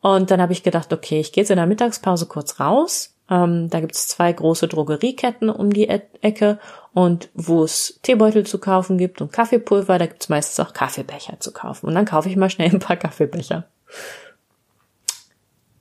Und 0.00 0.30
dann 0.30 0.40
habe 0.40 0.52
ich 0.52 0.62
gedacht, 0.62 0.92
okay, 0.92 1.20
ich 1.20 1.32
gehe 1.32 1.42
jetzt 1.42 1.50
in 1.50 1.56
der 1.56 1.66
Mittagspause 1.66 2.26
kurz 2.26 2.60
raus 2.60 3.14
ähm, 3.30 3.70
da 3.70 3.80
gibt 3.80 3.94
es 3.94 4.06
zwei 4.08 4.32
große 4.32 4.68
Drogerieketten 4.68 5.48
um 5.48 5.72
die 5.72 5.88
e 5.88 6.02
Ecke 6.20 6.58
und 6.94 7.28
wo 7.34 7.64
es 7.64 7.98
Teebeutel 8.02 8.46
zu 8.46 8.58
kaufen 8.58 8.98
gibt 8.98 9.20
und 9.20 9.32
Kaffeepulver, 9.32 9.98
da 9.98 10.06
gibt 10.06 10.22
es 10.22 10.28
meistens 10.28 10.64
auch 10.64 10.72
Kaffeebecher 10.72 11.40
zu 11.40 11.52
kaufen. 11.52 11.86
Und 11.88 11.94
dann 11.96 12.04
kaufe 12.04 12.28
ich 12.28 12.36
mal 12.36 12.50
schnell 12.50 12.70
ein 12.70 12.78
paar 12.78 12.96
Kaffeebecher. 12.96 13.64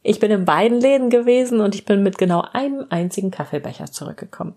Ich 0.01 0.19
bin 0.19 0.31
in 0.31 0.43
beiden 0.43 0.81
Läden 0.81 1.11
gewesen 1.11 1.61
und 1.61 1.75
ich 1.75 1.85
bin 1.85 2.01
mit 2.01 2.17
genau 2.17 2.41
einem 2.51 2.87
einzigen 2.89 3.29
Kaffeebecher 3.29 3.85
zurückgekommen. 3.85 4.55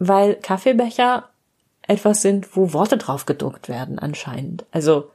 Weil 0.00 0.34
Kaffeebecher 0.34 1.28
etwas 1.82 2.20
sind, 2.20 2.56
wo 2.56 2.72
Worte 2.72 2.98
drauf 2.98 3.24
gedruckt 3.24 3.68
werden 3.68 4.00
anscheinend. 4.00 4.66
Also, 4.72 5.10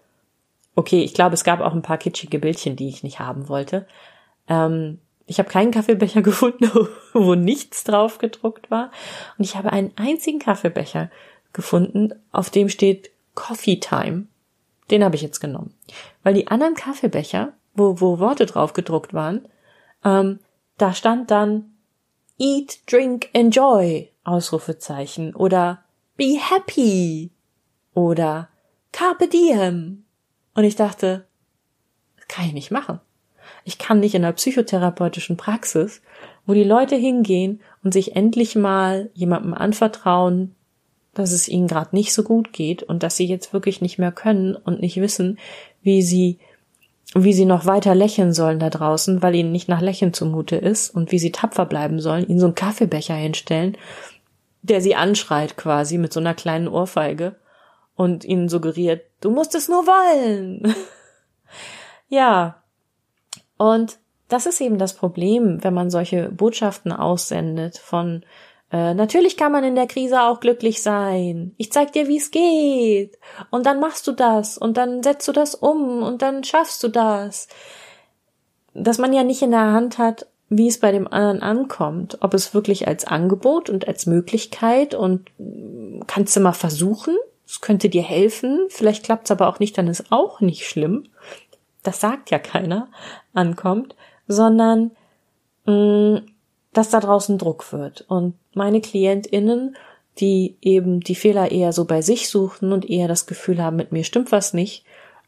okay, 0.74 1.03
ich 1.03 1.13
glaube, 1.13 1.34
es 1.34 1.44
gab 1.44 1.60
auch 1.60 1.74
ein 1.74 1.84
paar 1.84 1.98
kitschige 1.98 2.39
Bildchen, 2.39 2.77
die 2.77 2.88
ich 2.88 3.03
nicht 3.03 3.20
haben 3.20 3.50
wollte. 3.50 3.86
Ähm, 4.48 5.00
ich 5.25 5.39
habe 5.39 5.50
keinen 5.50 5.72
Kaffeebecher 5.72 6.22
gefunden, 6.24 6.70
wo 7.13 7.36
nichts 7.36 7.84
drauf 7.84 8.18
gedruckt 8.18 8.72
war. 8.72 8.92
Und 9.38 9.46
ich 9.46 9.56
habe 9.56 9.72
einen 9.72 9.92
einzigen 9.96 10.39
Kaffeebecher 10.39 11.10
gefunden, 11.53 12.13
auf 12.32 12.50
dem 12.50 12.70
steht 12.70 13.12
Coffee 13.36 13.80
Time. 13.80 14.27
Den 14.92 15.03
habe 15.03 15.15
ich 15.15 15.22
jetzt 15.22 15.39
genommen. 15.39 15.74
Weil 16.24 16.34
die 16.34 16.48
anderen 16.48 16.75
Kaffeebecher, 16.75 17.53
wo, 17.74 18.00
wo 18.01 18.20
Worte 18.20 18.46
drauf 18.46 18.74
gedruckt 18.74 19.13
waren, 19.13 19.48
ähm, 20.03 20.39
da 20.77 20.94
stand 20.94 21.32
dann 21.32 21.74
Eat, 22.39 22.80
Drink, 22.92 23.30
Enjoy, 23.34 24.12
Ausrufezeichen, 24.24 25.36
oder 25.36 25.84
Be 26.18 26.38
Happy, 26.39 27.32
oder 27.94 28.50
Carpe 28.92 29.27
Diem. 29.27 30.06
Und 30.56 30.63
ich 30.63 30.75
dachte, 30.75 31.25
das 32.18 32.27
kann 32.27 32.46
ich 32.46 32.53
nicht 32.53 32.72
machen. 32.72 33.00
Ich 33.63 33.77
kann 33.77 34.00
nicht 34.00 34.15
in 34.15 34.24
einer 34.24 34.34
psychotherapeutischen 34.34 35.38
Praxis, 35.38 36.01
wo 36.46 36.53
die 36.53 36.63
Leute 36.63 36.96
hingehen 36.96 37.62
und 37.84 37.93
sich 37.93 38.15
endlich 38.15 38.55
mal 38.55 39.10
jemandem 39.13 39.53
anvertrauen, 39.53 40.55
dass 41.13 41.32
es 41.32 41.48
ihnen 41.48 41.67
gerade 41.67 41.96
nicht 41.96 42.13
so 42.13 42.24
gut 42.24 42.53
geht 42.53 42.84
und 42.84 43.03
dass 43.03 43.15
sie 43.15 43.27
jetzt 43.27 43.53
wirklich 43.53 43.82
nicht 43.82 44.00
mehr 44.00 44.12
können 44.12 44.55
und 44.55 44.82
nicht 44.82 44.98
wissen, 44.98 45.38
wie 45.82 46.01
sie 46.01 46.39
wie 47.15 47.34
sie 47.34 47.46
noch 47.46 47.67
weiter 47.67 47.93
lächeln 47.93 48.34
sollen 48.34 48.58
da 48.58 48.72
draußen, 48.72 49.22
weil 49.22 49.36
ihnen 49.36 49.51
nicht 49.51 49.70
nach 49.70 49.82
Lächeln 49.82 50.13
zumute 50.13 50.55
ist 50.55 50.89
und 50.89 51.12
wie 51.12 51.20
sie 51.20 51.32
tapfer 51.32 51.65
bleiben 51.65 52.00
sollen, 52.00 52.27
ihnen 52.27 52.39
so 52.39 52.48
einen 52.48 52.55
Kaffeebecher 52.55 53.13
hinstellen, 53.13 53.77
der 54.63 54.82
sie 54.82 54.96
anschreit 54.96 55.55
quasi 55.55 56.00
mit 56.00 56.12
so 56.12 56.20
einer 56.20 56.34
kleinen 56.34 56.67
Ohrfeige 56.67 57.36
und 57.96 58.25
ihnen 58.25 58.50
suggeriert, 58.50 59.03
du 59.22 59.29
musst 59.29 59.53
es 59.53 59.70
nur 59.70 59.86
wollen. 59.86 60.74
ja, 62.08 62.62
und 63.63 63.98
das 64.27 64.46
ist 64.46 64.60
eben 64.60 64.77
das 64.77 64.93
Problem, 64.93 65.63
wenn 65.63 65.74
man 65.74 65.89
solche 65.89 66.29
Botschaften 66.29 66.91
aussendet 66.91 67.77
von 67.77 68.25
äh, 68.74 68.93
natürlich 68.93 69.38
kann 69.38 69.53
man 69.53 69.63
in 69.63 69.75
der 69.75 69.88
Krise 69.88 70.22
auch 70.22 70.41
glücklich 70.41 70.82
sein. 70.82 71.53
Ich 71.58 71.72
zeig 71.72 71.93
dir, 71.93 72.10
wie 72.10 72.17
es 72.17 72.32
geht. 72.32 73.17
Und 73.51 73.65
dann 73.65 73.79
machst 73.79 74.05
du 74.05 74.12
das 74.12 74.58
und 74.58 74.75
dann 74.75 75.01
setzt 75.01 75.27
du 75.29 75.32
das 75.32 75.55
um 75.55 76.03
und 76.03 76.22
dann 76.22 76.43
schaffst 76.43 76.84
du 76.84 76.89
das. 76.89 77.48
Dass 78.74 78.98
man 78.98 79.13
ja 79.13 79.24
nicht 79.24 79.43
in 79.43 79.51
der 79.51 79.72
Hand 79.72 79.98
hat, 79.98 80.27
wie 80.50 80.67
es 80.67 80.79
bei 80.79 80.91
dem 80.91 81.08
anderen 81.08 81.41
ankommt, 81.41 82.17
ob 82.22 82.34
es 82.34 82.53
wirklich 82.53 82.88
als 82.88 83.05
Angebot 83.05 83.70
und 83.70 83.88
als 83.88 84.08
Möglichkeit 84.08 84.93
und 84.93 85.29
mm, 85.38 86.01
kannst 86.08 86.36
du 86.36 86.41
mal 86.41 86.51
versuchen, 86.51 87.15
es 87.48 87.62
könnte 87.62 87.88
dir 87.88 88.03
helfen, 88.03 88.65
vielleicht 88.70 89.05
klappt 89.05 89.25
es 89.25 89.32
aber 89.32 89.48
auch 89.48 89.60
nicht, 89.60 89.77
dann 89.77 89.88
ist 89.88 90.12
auch 90.12 90.41
nicht 90.41 90.65
schlimm 90.65 91.08
das 91.84 92.00
sagt 92.00 92.32
ja 92.32 92.40
keiner, 92.40 92.88
ankommt, 93.34 93.96
sondern 94.28 94.92
mh, 95.66 95.74
mm, 95.74 96.25
dass 96.74 96.90
da 96.90 97.00
draußen 97.00 97.38
Druck 97.38 97.72
wird. 97.72 98.02
Und 98.08 98.34
meine 98.54 98.82
KlientInnen, 98.82 99.78
die 100.20 100.58
eben 100.62 101.00
die 101.00 101.16
Fehler 101.16 101.52
eher 101.52 101.72
so 101.72 101.86
bei 101.86 102.02
sich 102.02 102.30
suchen 102.30 102.74
und 102.74 102.90
eher 102.90 103.08
das 103.08 103.25
Gefühl 103.25 103.62
haben, 103.62 103.75
mit 103.75 103.92
mir 103.92 104.04
stimmt 104.04 104.32
was 104.32 104.54
nicht, 104.54 104.84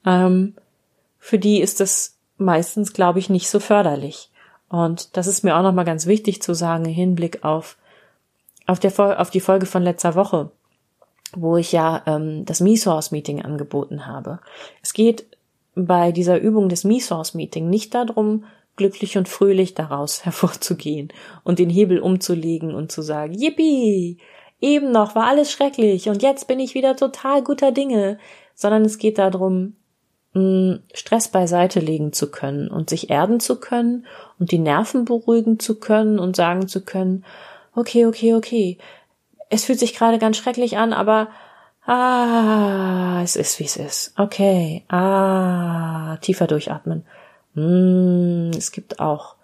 ähm, 0.06 0.56
für 1.20 1.40
die 1.40 1.62
ist 1.62 1.80
das 1.80 2.18
meistens, 2.38 2.94
glaube 2.94 3.20
ich, 3.20 3.30
nicht 3.30 3.50
so 3.50 3.60
förderlich. 3.60 4.30
Und 4.70 5.16
das 5.18 5.28
ist 5.28 5.44
mir 5.44 5.56
auch 5.56 5.64
nochmal 5.64 5.86
ganz 5.86 6.06
wichtig 6.06 6.42
zu 6.42 6.54
sagen 6.54 6.86
im 6.86 6.92
Hinblick 6.92 7.44
auf, 7.44 7.78
auf, 8.68 8.80
der, 8.80 9.20
auf 9.20 9.30
die 9.30 9.40
Folge 9.40 9.66
von 9.66 9.84
letzter 9.84 10.16
Woche, 10.16 10.52
wo 11.34 11.58
ich 11.58 11.72
ja 11.72 12.04
ähm, 12.06 12.46
das 12.46 12.60
Me-Source-Meeting 12.60 13.42
angeboten 13.42 14.06
habe. 14.06 14.40
Es 14.82 14.94
geht 14.94 15.26
bei 15.76 16.12
dieser 16.12 16.40
Übung 16.40 16.70
des 16.70 16.84
Me-Source-Meeting 16.84 17.70
nicht 17.70 17.94
darum, 17.94 18.46
glücklich 18.76 19.18
und 19.18 19.30
fröhlich 19.30 19.74
daraus 19.74 20.26
hervorzugehen 20.26 21.10
und 21.44 21.60
den 21.60 21.70
Hebel 21.70 22.00
umzulegen 22.00 22.74
und 22.74 22.92
zu 22.92 23.02
sagen, 23.02 23.34
yippie, 23.34 24.18
eben 24.62 24.92
noch 24.92 25.16
war 25.16 25.28
alles 25.28 25.52
schrecklich 25.52 26.10
und 26.10 26.24
jetzt 26.24 26.48
bin 26.48 26.60
ich 26.60 26.74
wieder 26.74 26.96
total 26.96 27.44
guter 27.44 27.72
Dinge, 27.72 28.18
sondern 28.54 28.84
es 28.84 28.98
geht 28.98 29.18
darum, 29.18 29.76
Stress 30.94 31.30
beiseite 31.30 31.80
legen 31.80 32.12
zu 32.12 32.30
können 32.30 32.68
und 32.68 32.90
sich 32.90 33.10
erden 33.10 33.40
zu 33.40 33.58
können 33.58 34.06
und 34.38 34.52
die 34.52 34.60
Nerven 34.60 35.06
beruhigen 35.06 35.60
zu 35.60 35.80
können 35.80 36.20
und 36.20 36.36
sagen 36.36 36.68
zu 36.68 36.84
können, 36.84 37.24
okay, 37.74 38.06
okay, 38.06 38.34
okay, 38.34 38.78
es 39.50 39.64
fühlt 39.64 39.80
sich 39.80 39.96
gerade 39.96 40.20
ganz 40.20 40.36
schrecklich 40.36 40.78
an, 40.78 40.92
aber 40.92 41.30
Ah, 41.86 43.22
es 43.24 43.36
ist 43.36 43.60
wie 43.60 43.66
es 43.66 43.78
ist. 43.78 44.14
Okay. 44.18 44.84
Ah, 44.88 46.18
tiefer 46.18 46.48
durchatmen. 46.48 47.06
Mm, 47.54 48.52
es 48.58 48.72
gibt 48.72 49.00
auch 49.00 49.36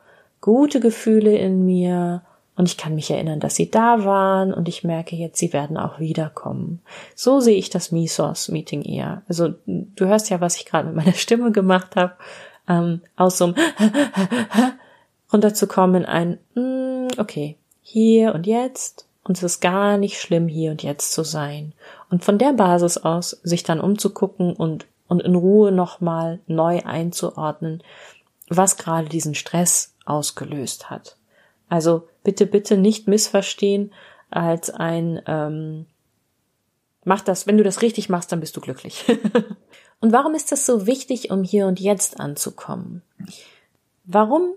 gute 0.41 0.79
Gefühle 0.79 1.37
in 1.37 1.65
mir 1.65 2.23
und 2.55 2.67
ich 2.67 2.77
kann 2.77 2.95
mich 2.95 3.11
erinnern, 3.11 3.39
dass 3.39 3.55
sie 3.55 3.71
da 3.71 4.03
waren 4.05 4.53
und 4.53 4.67
ich 4.67 4.83
merke 4.83 5.15
jetzt, 5.15 5.37
sie 5.37 5.53
werden 5.53 5.77
auch 5.77 5.99
wiederkommen. 5.99 6.81
So 7.15 7.39
sehe 7.39 7.57
ich 7.57 7.69
das 7.69 7.91
Me-Source-Meeting 7.91 8.81
eher. 8.81 9.21
Also 9.27 9.53
du 9.65 10.05
hörst 10.05 10.29
ja, 10.29 10.41
was 10.41 10.57
ich 10.57 10.65
gerade 10.65 10.87
mit 10.87 10.95
meiner 10.95 11.13
Stimme 11.13 11.51
gemacht 11.51 11.95
habe, 11.95 12.13
ähm, 12.67 13.01
aus 13.15 13.37
so 13.37 13.45
einem 13.45 13.55
runterzukommen 15.33 16.03
in 16.03 16.05
ein 16.05 16.39
mm, 16.55 17.19
okay, 17.19 17.57
hier 17.81 18.33
und 18.33 18.47
jetzt 18.47 19.07
und 19.23 19.37
es 19.37 19.43
ist 19.43 19.59
gar 19.61 19.97
nicht 19.97 20.19
schlimm, 20.19 20.47
hier 20.47 20.71
und 20.71 20.83
jetzt 20.83 21.13
zu 21.13 21.23
sein. 21.23 21.73
Und 22.09 22.25
von 22.25 22.37
der 22.37 22.53
Basis 22.53 22.97
aus 22.97 23.31
sich 23.43 23.63
dann 23.63 23.79
umzugucken 23.79 24.53
und, 24.53 24.87
und 25.07 25.21
in 25.21 25.35
Ruhe 25.35 25.71
nochmal 25.71 26.39
neu 26.47 26.81
einzuordnen, 26.83 27.83
was 28.49 28.77
gerade 28.77 29.09
diesen 29.09 29.35
Stress 29.35 29.95
ausgelöst 30.05 30.89
hat. 30.89 31.17
Also 31.69 32.07
bitte, 32.23 32.45
bitte 32.45 32.77
nicht 32.77 33.07
missverstehen 33.07 33.93
als 34.29 34.69
ein 34.69 35.21
ähm, 35.27 35.85
Mach 37.03 37.21
das, 37.21 37.47
wenn 37.47 37.57
du 37.57 37.63
das 37.63 37.81
richtig 37.81 38.09
machst, 38.09 38.31
dann 38.31 38.39
bist 38.39 38.55
du 38.55 38.61
glücklich. 38.61 39.05
und 40.01 40.11
warum 40.11 40.35
ist 40.35 40.51
das 40.51 40.65
so 40.65 40.85
wichtig, 40.85 41.31
um 41.31 41.43
hier 41.43 41.65
und 41.65 41.79
jetzt 41.79 42.19
anzukommen? 42.19 43.01
Warum, 44.03 44.53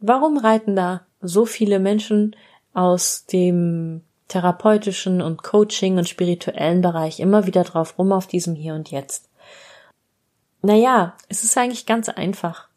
warum 0.00 0.36
reiten 0.36 0.74
da 0.74 1.06
so 1.20 1.46
viele 1.46 1.78
Menschen 1.78 2.34
aus 2.74 3.24
dem 3.26 4.02
therapeutischen 4.28 5.22
und 5.22 5.42
Coaching 5.42 5.98
und 5.98 6.08
spirituellen 6.08 6.80
Bereich 6.80 7.20
immer 7.20 7.46
wieder 7.46 7.64
drauf 7.64 7.98
rum 7.98 8.12
auf 8.12 8.26
diesem 8.26 8.54
Hier 8.54 8.74
und 8.74 8.90
Jetzt. 8.90 9.28
Naja, 10.62 11.14
es 11.28 11.44
ist 11.44 11.56
eigentlich 11.56 11.86
ganz 11.86 12.08
einfach. 12.08 12.68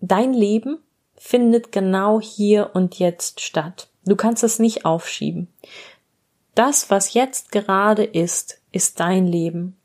Dein 0.00 0.32
Leben 0.32 0.78
findet 1.16 1.72
genau 1.72 2.20
hier 2.20 2.70
und 2.74 2.98
jetzt 2.98 3.40
statt. 3.40 3.88
Du 4.04 4.16
kannst 4.16 4.42
es 4.44 4.58
nicht 4.58 4.84
aufschieben. 4.84 5.48
Das, 6.54 6.90
was 6.90 7.14
jetzt 7.14 7.52
gerade 7.52 8.04
ist, 8.04 8.60
ist 8.72 9.00
dein 9.00 9.26
Leben. 9.26 9.76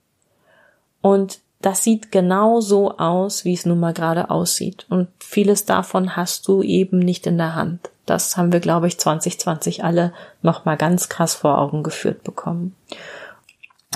Und 1.02 1.40
das 1.62 1.84
sieht 1.84 2.12
genau 2.12 2.62
so 2.62 2.98
aus, 2.98 3.46
wie 3.46 3.54
es 3.54 3.66
nun 3.66 3.80
mal 3.80 3.94
gerade 3.94 4.30
aussieht. 4.30 4.86
Und 4.90 5.08
vieles 5.20 5.66
davon 5.66 6.16
hast 6.16 6.48
du 6.48 6.62
eben 6.62 7.00
nicht 7.00 7.28
in 7.28 7.38
der 7.38 7.56
Hand. 7.56 7.90
Das 8.06 8.38
haben 8.38 8.52
wir, 8.52 8.60
glaube 8.60 8.88
ich, 8.88 9.00
2020 9.00 9.84
alle 9.84 10.14
nochmal 10.42 10.78
ganz 10.78 11.10
krass 11.10 11.36
vor 11.36 11.58
Augen 11.58 11.84
geführt 11.84 12.24
bekommen. 12.24 12.76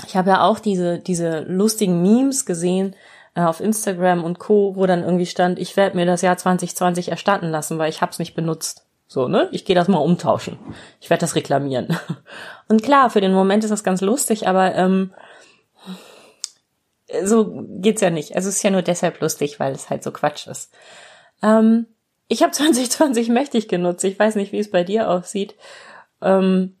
Ich 0.06 0.16
habe 0.16 0.30
ja 0.30 0.44
auch 0.44 0.58
diese, 0.58 0.98
diese 0.98 1.40
lustigen 1.40 2.02
Memes 2.02 2.46
gesehen 2.46 2.94
äh, 3.34 3.42
auf 3.42 3.60
Instagram 3.60 4.24
und 4.24 4.38
Co., 4.38 4.74
wo 4.76 4.86
dann 4.86 5.04
irgendwie 5.04 5.26
stand, 5.26 5.58
ich 5.58 5.76
werde 5.76 5.96
mir 5.96 6.06
das 6.06 6.22
Jahr 6.22 6.36
2020 6.36 7.10
erstatten 7.10 7.50
lassen, 7.50 7.78
weil 7.78 7.90
ich 7.90 8.00
habe 8.00 8.12
es 8.12 8.18
nicht 8.18 8.34
benutzt. 8.34 8.86
So, 9.06 9.28
ne? 9.28 9.48
Ich 9.50 9.64
gehe 9.64 9.74
das 9.74 9.88
mal 9.88 9.98
umtauschen. 9.98 10.58
Ich 11.00 11.10
werde 11.10 11.20
das 11.20 11.34
reklamieren. 11.34 11.96
Und 12.68 12.82
klar, 12.82 13.10
für 13.10 13.20
den 13.20 13.32
Moment 13.32 13.64
ist 13.64 13.70
das 13.70 13.84
ganz 13.84 14.00
lustig, 14.00 14.46
aber 14.46 14.74
ähm, 14.76 15.12
so 17.24 17.66
geht's 17.80 18.00
ja 18.00 18.10
nicht. 18.10 18.36
Also 18.36 18.48
es 18.48 18.56
ist 18.56 18.62
ja 18.62 18.70
nur 18.70 18.82
deshalb 18.82 19.20
lustig, 19.20 19.58
weil 19.58 19.72
es 19.72 19.90
halt 19.90 20.02
so 20.02 20.12
Quatsch 20.12 20.46
ist. 20.46 20.72
Ähm, 21.42 21.86
ich 22.30 22.42
habe 22.42 22.52
2020 22.52 23.28
mächtig 23.30 23.68
genutzt. 23.68 24.04
Ich 24.04 24.18
weiß 24.18 24.36
nicht, 24.36 24.52
wie 24.52 24.58
es 24.58 24.70
bei 24.70 24.84
dir 24.84 25.10
aussieht. 25.10 25.54
Ähm, 26.22 26.76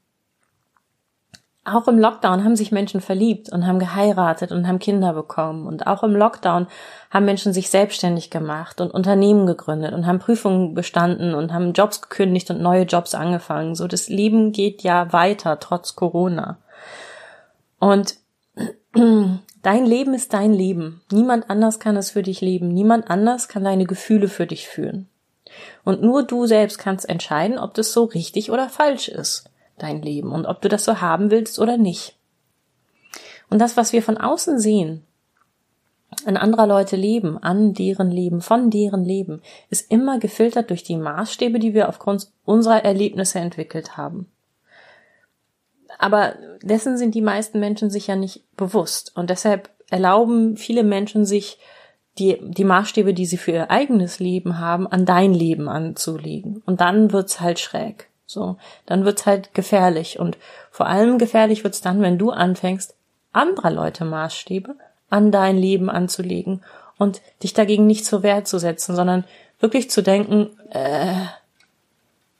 auch 1.64 1.88
im 1.88 1.98
Lockdown 1.98 2.42
haben 2.42 2.56
sich 2.56 2.72
Menschen 2.72 3.02
verliebt 3.02 3.52
und 3.52 3.66
haben 3.66 3.78
geheiratet 3.78 4.50
und 4.50 4.66
haben 4.66 4.78
Kinder 4.78 5.12
bekommen. 5.12 5.66
Und 5.66 5.86
auch 5.86 6.02
im 6.02 6.16
Lockdown 6.16 6.68
haben 7.10 7.24
Menschen 7.26 7.52
sich 7.52 7.68
selbstständig 7.68 8.30
gemacht 8.30 8.80
und 8.80 8.90
Unternehmen 8.90 9.46
gegründet 9.46 9.92
und 9.92 10.06
haben 10.06 10.20
Prüfungen 10.20 10.72
bestanden 10.72 11.34
und 11.34 11.52
haben 11.52 11.74
Jobs 11.74 12.00
gekündigt 12.00 12.50
und 12.50 12.62
neue 12.62 12.84
Jobs 12.84 13.14
angefangen. 13.14 13.74
So, 13.74 13.86
das 13.86 14.08
Leben 14.08 14.52
geht 14.52 14.82
ja 14.82 15.12
weiter, 15.12 15.60
trotz 15.60 15.96
Corona. 15.96 16.58
Und 17.78 18.16
Dein 19.62 19.84
Leben 19.84 20.14
ist 20.14 20.32
dein 20.32 20.54
Leben. 20.54 21.02
Niemand 21.12 21.50
anders 21.50 21.80
kann 21.80 21.96
es 21.96 22.10
für 22.12 22.22
dich 22.22 22.40
leben. 22.40 22.68
Niemand 22.68 23.10
anders 23.10 23.46
kann 23.46 23.62
deine 23.62 23.84
Gefühle 23.84 24.28
für 24.28 24.46
dich 24.46 24.66
fühlen. 24.66 25.09
Und 25.84 26.02
nur 26.02 26.22
du 26.22 26.46
selbst 26.46 26.78
kannst 26.78 27.08
entscheiden, 27.08 27.58
ob 27.58 27.74
das 27.74 27.92
so 27.92 28.04
richtig 28.04 28.50
oder 28.50 28.68
falsch 28.68 29.08
ist, 29.08 29.44
dein 29.78 30.02
Leben, 30.02 30.32
und 30.32 30.46
ob 30.46 30.60
du 30.60 30.68
das 30.68 30.84
so 30.84 31.00
haben 31.00 31.30
willst 31.30 31.58
oder 31.58 31.76
nicht. 31.76 32.16
Und 33.48 33.58
das, 33.60 33.76
was 33.76 33.92
wir 33.92 34.02
von 34.02 34.16
außen 34.16 34.58
sehen, 34.58 35.04
an 36.24 36.36
anderer 36.36 36.66
Leute 36.66 36.96
leben, 36.96 37.38
an 37.38 37.72
deren 37.72 38.10
Leben, 38.10 38.40
von 38.40 38.70
deren 38.70 39.04
Leben, 39.04 39.42
ist 39.70 39.90
immer 39.90 40.18
gefiltert 40.18 40.70
durch 40.70 40.82
die 40.82 40.96
Maßstäbe, 40.96 41.58
die 41.58 41.74
wir 41.74 41.88
aufgrund 41.88 42.28
unserer 42.44 42.84
Erlebnisse 42.84 43.38
entwickelt 43.38 43.96
haben. 43.96 44.30
Aber 45.98 46.34
dessen 46.62 46.96
sind 46.96 47.14
die 47.14 47.22
meisten 47.22 47.60
Menschen 47.60 47.90
sich 47.90 48.06
ja 48.06 48.16
nicht 48.16 48.44
bewusst. 48.56 49.16
Und 49.16 49.30
deshalb 49.30 49.70
erlauben 49.90 50.56
viele 50.56 50.82
Menschen 50.82 51.24
sich, 51.24 51.58
die, 52.20 52.38
die 52.40 52.64
Maßstäbe, 52.64 53.14
die 53.14 53.26
sie 53.26 53.38
für 53.38 53.52
ihr 53.52 53.70
eigenes 53.70 54.20
Leben 54.20 54.58
haben, 54.58 54.86
an 54.86 55.06
dein 55.06 55.32
Leben 55.32 55.68
anzulegen. 55.68 56.62
Und 56.66 56.80
dann 56.80 57.12
wird's 57.12 57.40
halt 57.40 57.58
schräg. 57.58 58.08
So, 58.26 58.56
dann 58.86 59.04
wird's 59.04 59.26
halt 59.26 59.54
gefährlich. 59.54 60.20
Und 60.20 60.36
vor 60.70 60.86
allem 60.86 61.18
gefährlich 61.18 61.64
wird's 61.64 61.80
dann, 61.80 62.02
wenn 62.02 62.18
du 62.18 62.30
anfängst, 62.30 62.94
anderer 63.32 63.70
Leute 63.70 64.04
Maßstäbe 64.04 64.76
an 65.08 65.32
dein 65.32 65.56
Leben 65.56 65.88
anzulegen 65.90 66.62
und 66.98 67.22
dich 67.42 67.54
dagegen 67.54 67.86
nicht 67.86 68.04
zur 68.04 68.22
Wehr 68.22 68.44
zu 68.44 68.58
setzen, 68.58 68.94
sondern 68.94 69.24
wirklich 69.58 69.90
zu 69.90 70.02
denken, 70.02 70.50
äh, 70.70 71.24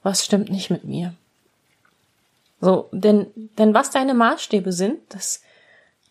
was 0.03 0.23
stimmt 0.23 0.49
nicht 0.49 0.69
mit 0.69 0.85
mir? 0.85 1.13
So, 2.61 2.87
denn, 2.91 3.27
denn 3.57 3.73
was 3.73 3.89
deine 3.89 4.13
Maßstäbe 4.13 4.71
sind, 4.71 4.99
das, 5.09 5.41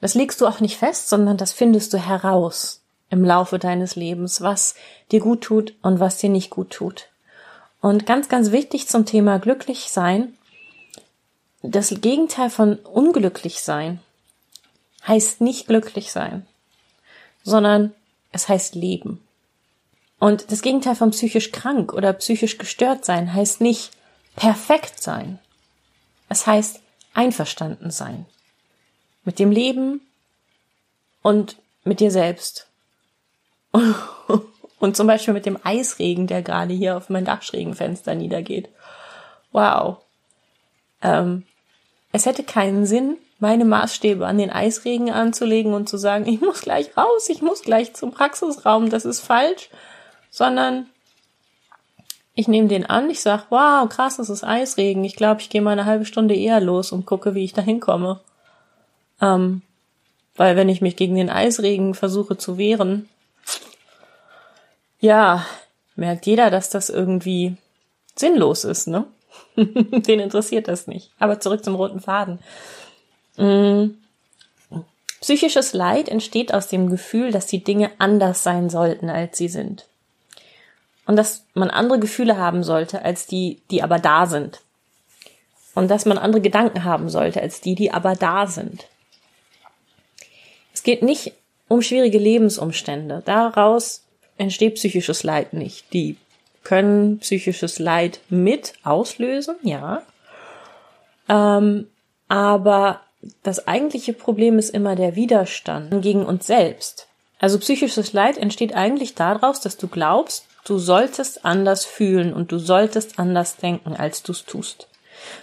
das 0.00 0.14
legst 0.14 0.40
du 0.40 0.46
auch 0.46 0.60
nicht 0.60 0.76
fest, 0.76 1.08
sondern 1.08 1.36
das 1.36 1.52
findest 1.52 1.94
du 1.94 1.98
heraus 1.98 2.79
im 3.10 3.24
Laufe 3.24 3.58
deines 3.58 3.96
Lebens, 3.96 4.40
was 4.40 4.74
dir 5.10 5.20
gut 5.20 5.42
tut 5.42 5.74
und 5.82 6.00
was 6.00 6.18
dir 6.18 6.30
nicht 6.30 6.50
gut 6.50 6.70
tut. 6.70 7.08
Und 7.80 8.06
ganz, 8.06 8.28
ganz 8.28 8.52
wichtig 8.52 8.88
zum 8.88 9.04
Thema 9.04 9.38
glücklich 9.38 9.90
sein, 9.90 10.36
das 11.62 11.94
Gegenteil 12.00 12.48
von 12.48 12.76
unglücklich 12.76 13.60
sein 13.60 14.00
heißt 15.06 15.40
nicht 15.40 15.66
glücklich 15.66 16.12
sein, 16.12 16.46
sondern 17.42 17.94
es 18.32 18.48
heißt 18.48 18.74
leben. 18.74 19.22
Und 20.18 20.52
das 20.52 20.62
Gegenteil 20.62 20.94
von 20.94 21.10
psychisch 21.10 21.50
krank 21.52 21.92
oder 21.92 22.12
psychisch 22.12 22.58
gestört 22.58 23.04
sein 23.04 23.32
heißt 23.32 23.60
nicht 23.60 23.90
perfekt 24.36 25.02
sein, 25.02 25.38
es 26.28 26.46
heißt 26.46 26.80
einverstanden 27.14 27.90
sein. 27.90 28.26
Mit 29.24 29.38
dem 29.38 29.50
Leben 29.50 30.00
und 31.22 31.56
mit 31.84 32.00
dir 32.00 32.10
selbst. 32.10 32.69
und 34.78 34.96
zum 34.96 35.06
Beispiel 35.06 35.34
mit 35.34 35.46
dem 35.46 35.58
Eisregen, 35.62 36.26
der 36.26 36.42
gerade 36.42 36.74
hier 36.74 36.96
auf 36.96 37.08
mein 37.08 37.24
Dachschrägenfenster 37.24 38.14
niedergeht. 38.14 38.68
Wow. 39.52 39.98
Ähm, 41.02 41.44
es 42.12 42.26
hätte 42.26 42.42
keinen 42.42 42.86
Sinn, 42.86 43.16
meine 43.38 43.64
Maßstäbe 43.64 44.26
an 44.26 44.38
den 44.38 44.50
Eisregen 44.50 45.10
anzulegen 45.10 45.72
und 45.72 45.88
zu 45.88 45.96
sagen, 45.96 46.26
ich 46.26 46.40
muss 46.40 46.60
gleich 46.60 46.96
raus, 46.96 47.28
ich 47.28 47.42
muss 47.42 47.62
gleich 47.62 47.94
zum 47.94 48.12
Praxisraum, 48.12 48.90
das 48.90 49.04
ist 49.04 49.20
falsch, 49.20 49.70
sondern 50.30 50.86
ich 52.34 52.48
nehme 52.48 52.68
den 52.68 52.86
an, 52.86 53.10
ich 53.10 53.20
sag, 53.20 53.46
wow, 53.50 53.88
krass, 53.88 54.18
es 54.18 54.30
ist 54.30 54.44
Eisregen. 54.44 55.04
Ich 55.04 55.16
glaube, 55.16 55.40
ich 55.40 55.50
gehe 55.50 55.60
mal 55.60 55.72
eine 55.72 55.84
halbe 55.84 56.04
Stunde 56.04 56.34
eher 56.34 56.60
los 56.60 56.92
und 56.92 57.04
gucke, 57.04 57.34
wie 57.34 57.44
ich 57.44 57.52
da 57.52 57.60
hinkomme. 57.60 58.20
Ähm, 59.20 59.62
weil 60.36 60.56
wenn 60.56 60.68
ich 60.68 60.80
mich 60.80 60.96
gegen 60.96 61.16
den 61.16 61.28
Eisregen 61.28 61.94
versuche 61.94 62.38
zu 62.38 62.56
wehren, 62.56 63.08
ja, 65.00 65.44
merkt 65.96 66.26
jeder, 66.26 66.50
dass 66.50 66.70
das 66.70 66.90
irgendwie 66.90 67.56
sinnlos 68.14 68.64
ist, 68.64 68.86
ne? 68.86 69.06
den 69.56 70.20
interessiert 70.20 70.68
das 70.68 70.86
nicht. 70.86 71.10
Aber 71.18 71.40
zurück 71.40 71.64
zum 71.64 71.74
roten 71.74 72.00
Faden. 72.00 72.38
Mhm. 73.36 73.98
Psychisches 75.20 75.74
Leid 75.74 76.08
entsteht 76.08 76.54
aus 76.54 76.68
dem 76.68 76.88
Gefühl, 76.88 77.30
dass 77.30 77.46
die 77.46 77.62
Dinge 77.62 77.90
anders 77.98 78.42
sein 78.42 78.70
sollten, 78.70 79.10
als 79.10 79.36
sie 79.36 79.48
sind 79.48 79.86
und 81.10 81.16
dass 81.16 81.44
man 81.54 81.70
andere 81.70 81.98
Gefühle 81.98 82.36
haben 82.36 82.62
sollte 82.62 83.02
als 83.02 83.26
die, 83.26 83.60
die 83.72 83.82
aber 83.82 83.98
da 83.98 84.26
sind. 84.26 84.60
Und 85.74 85.90
dass 85.90 86.06
man 86.06 86.18
andere 86.18 86.40
Gedanken 86.40 86.84
haben 86.84 87.08
sollte 87.08 87.42
als 87.42 87.60
die, 87.60 87.74
die 87.74 87.90
aber 87.90 88.14
da 88.14 88.46
sind. 88.46 88.86
Es 90.72 90.84
geht 90.84 91.02
nicht 91.02 91.32
um 91.66 91.82
schwierige 91.82 92.18
Lebensumstände. 92.18 93.22
Daraus 93.24 94.04
entsteht 94.40 94.74
psychisches 94.74 95.22
Leid 95.22 95.52
nicht. 95.52 95.92
Die 95.92 96.16
können 96.64 97.18
psychisches 97.18 97.78
Leid 97.78 98.20
mit 98.28 98.74
auslösen, 98.82 99.56
ja. 99.62 100.02
Ähm, 101.28 101.86
aber 102.28 103.00
das 103.42 103.66
eigentliche 103.68 104.12
Problem 104.12 104.58
ist 104.58 104.70
immer 104.70 104.96
der 104.96 105.14
Widerstand 105.14 106.02
gegen 106.02 106.24
uns 106.24 106.46
selbst. 106.46 107.06
Also 107.38 107.58
psychisches 107.58 108.12
Leid 108.12 108.36
entsteht 108.36 108.74
eigentlich 108.74 109.14
daraus, 109.14 109.60
dass 109.60 109.76
du 109.76 109.88
glaubst, 109.88 110.44
Du 110.64 110.78
solltest 110.78 111.44
anders 111.44 111.84
fühlen 111.84 112.32
und 112.34 112.52
du 112.52 112.58
solltest 112.58 113.18
anders 113.18 113.56
denken, 113.56 113.96
als 113.96 114.22
du 114.22 114.32
es 114.32 114.44
tust. 114.44 114.88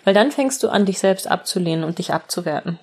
Weil 0.03 0.13
dann 0.13 0.31
fängst 0.31 0.63
du 0.63 0.69
an, 0.69 0.85
dich 0.85 0.99
selbst 0.99 1.27
abzulehnen 1.27 1.83
und 1.83 1.97
dich 1.97 2.13
abzuwerten. 2.13 2.79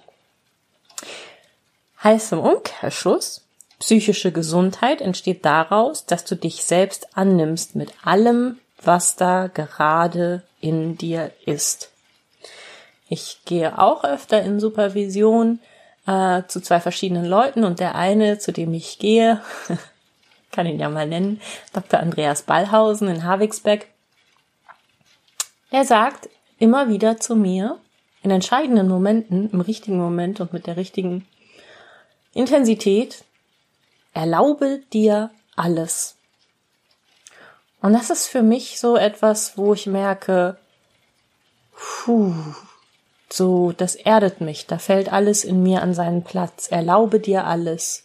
Heißt 2.03 2.33
im 2.33 2.40
Umkehrschluss, 2.40 3.43
psychische 3.78 4.32
Gesundheit 4.32 5.00
entsteht 5.00 5.44
daraus, 5.44 6.06
dass 6.06 6.24
du 6.24 6.37
dich 6.37 6.64
selbst 6.64 7.16
annimmst 7.16 7.76
mit 7.76 7.92
allem, 8.04 8.58
was 8.82 9.16
da 9.16 9.48
gerade 9.48 10.42
in 10.60 10.96
dir 10.96 11.30
ist. 11.44 11.90
Ich 13.08 13.38
gehe 13.44 13.78
auch 13.78 14.04
öfter 14.04 14.42
in 14.42 14.60
Supervision 14.60 15.60
äh, 16.06 16.42
zu 16.48 16.60
zwei 16.60 16.80
verschiedenen 16.80 17.26
Leuten 17.26 17.64
und 17.64 17.80
der 17.80 17.94
eine, 17.94 18.38
zu 18.38 18.52
dem 18.52 18.72
ich 18.74 18.98
gehe, 18.98 19.40
kann 20.50 20.66
ihn 20.66 20.78
ja 20.78 20.88
mal 20.88 21.06
nennen, 21.06 21.40
Dr. 21.72 22.00
Andreas 22.00 22.42
Ballhausen 22.42 23.08
in 23.08 23.24
Havigsbeck. 23.24 23.88
Er 25.70 25.84
sagt 25.84 26.28
immer 26.58 26.88
wieder 26.88 27.18
zu 27.18 27.37
mir, 27.37 27.78
in 28.22 28.30
entscheidenden 28.30 28.88
Momenten, 28.88 29.50
im 29.50 29.60
richtigen 29.60 29.98
Moment 29.98 30.40
und 30.40 30.52
mit 30.52 30.66
der 30.66 30.76
richtigen 30.76 31.26
Intensität, 32.32 33.24
erlaube 34.14 34.81
dir 34.92 35.31
alles. 35.57 36.16
Und 37.83 37.92
das 37.92 38.09
ist 38.11 38.27
für 38.27 38.42
mich 38.42 38.81
so 38.81 38.96
etwas, 38.96 39.59
wo 39.59 39.74
ich 39.74 39.87
merke, 39.87 40.57
puh, 41.72 42.33
so, 43.31 43.72
das 43.72 43.94
erdet 43.94 44.40
mich, 44.40 44.66
da 44.66 44.79
fällt 44.79 45.12
alles 45.12 45.44
in 45.44 45.62
mir 45.62 45.83
an 45.83 45.92
seinen 45.92 46.24
Platz. 46.24 46.68
Erlaube 46.68 47.20
dir 47.20 47.44
alles. 47.46 48.05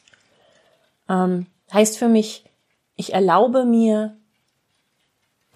Ähm, 1.08 1.45
Heißt 1.72 1.98
für 2.00 2.08
mich, 2.08 2.45
ich 2.95 3.13
erlaube 3.13 3.63
mir, 3.63 4.17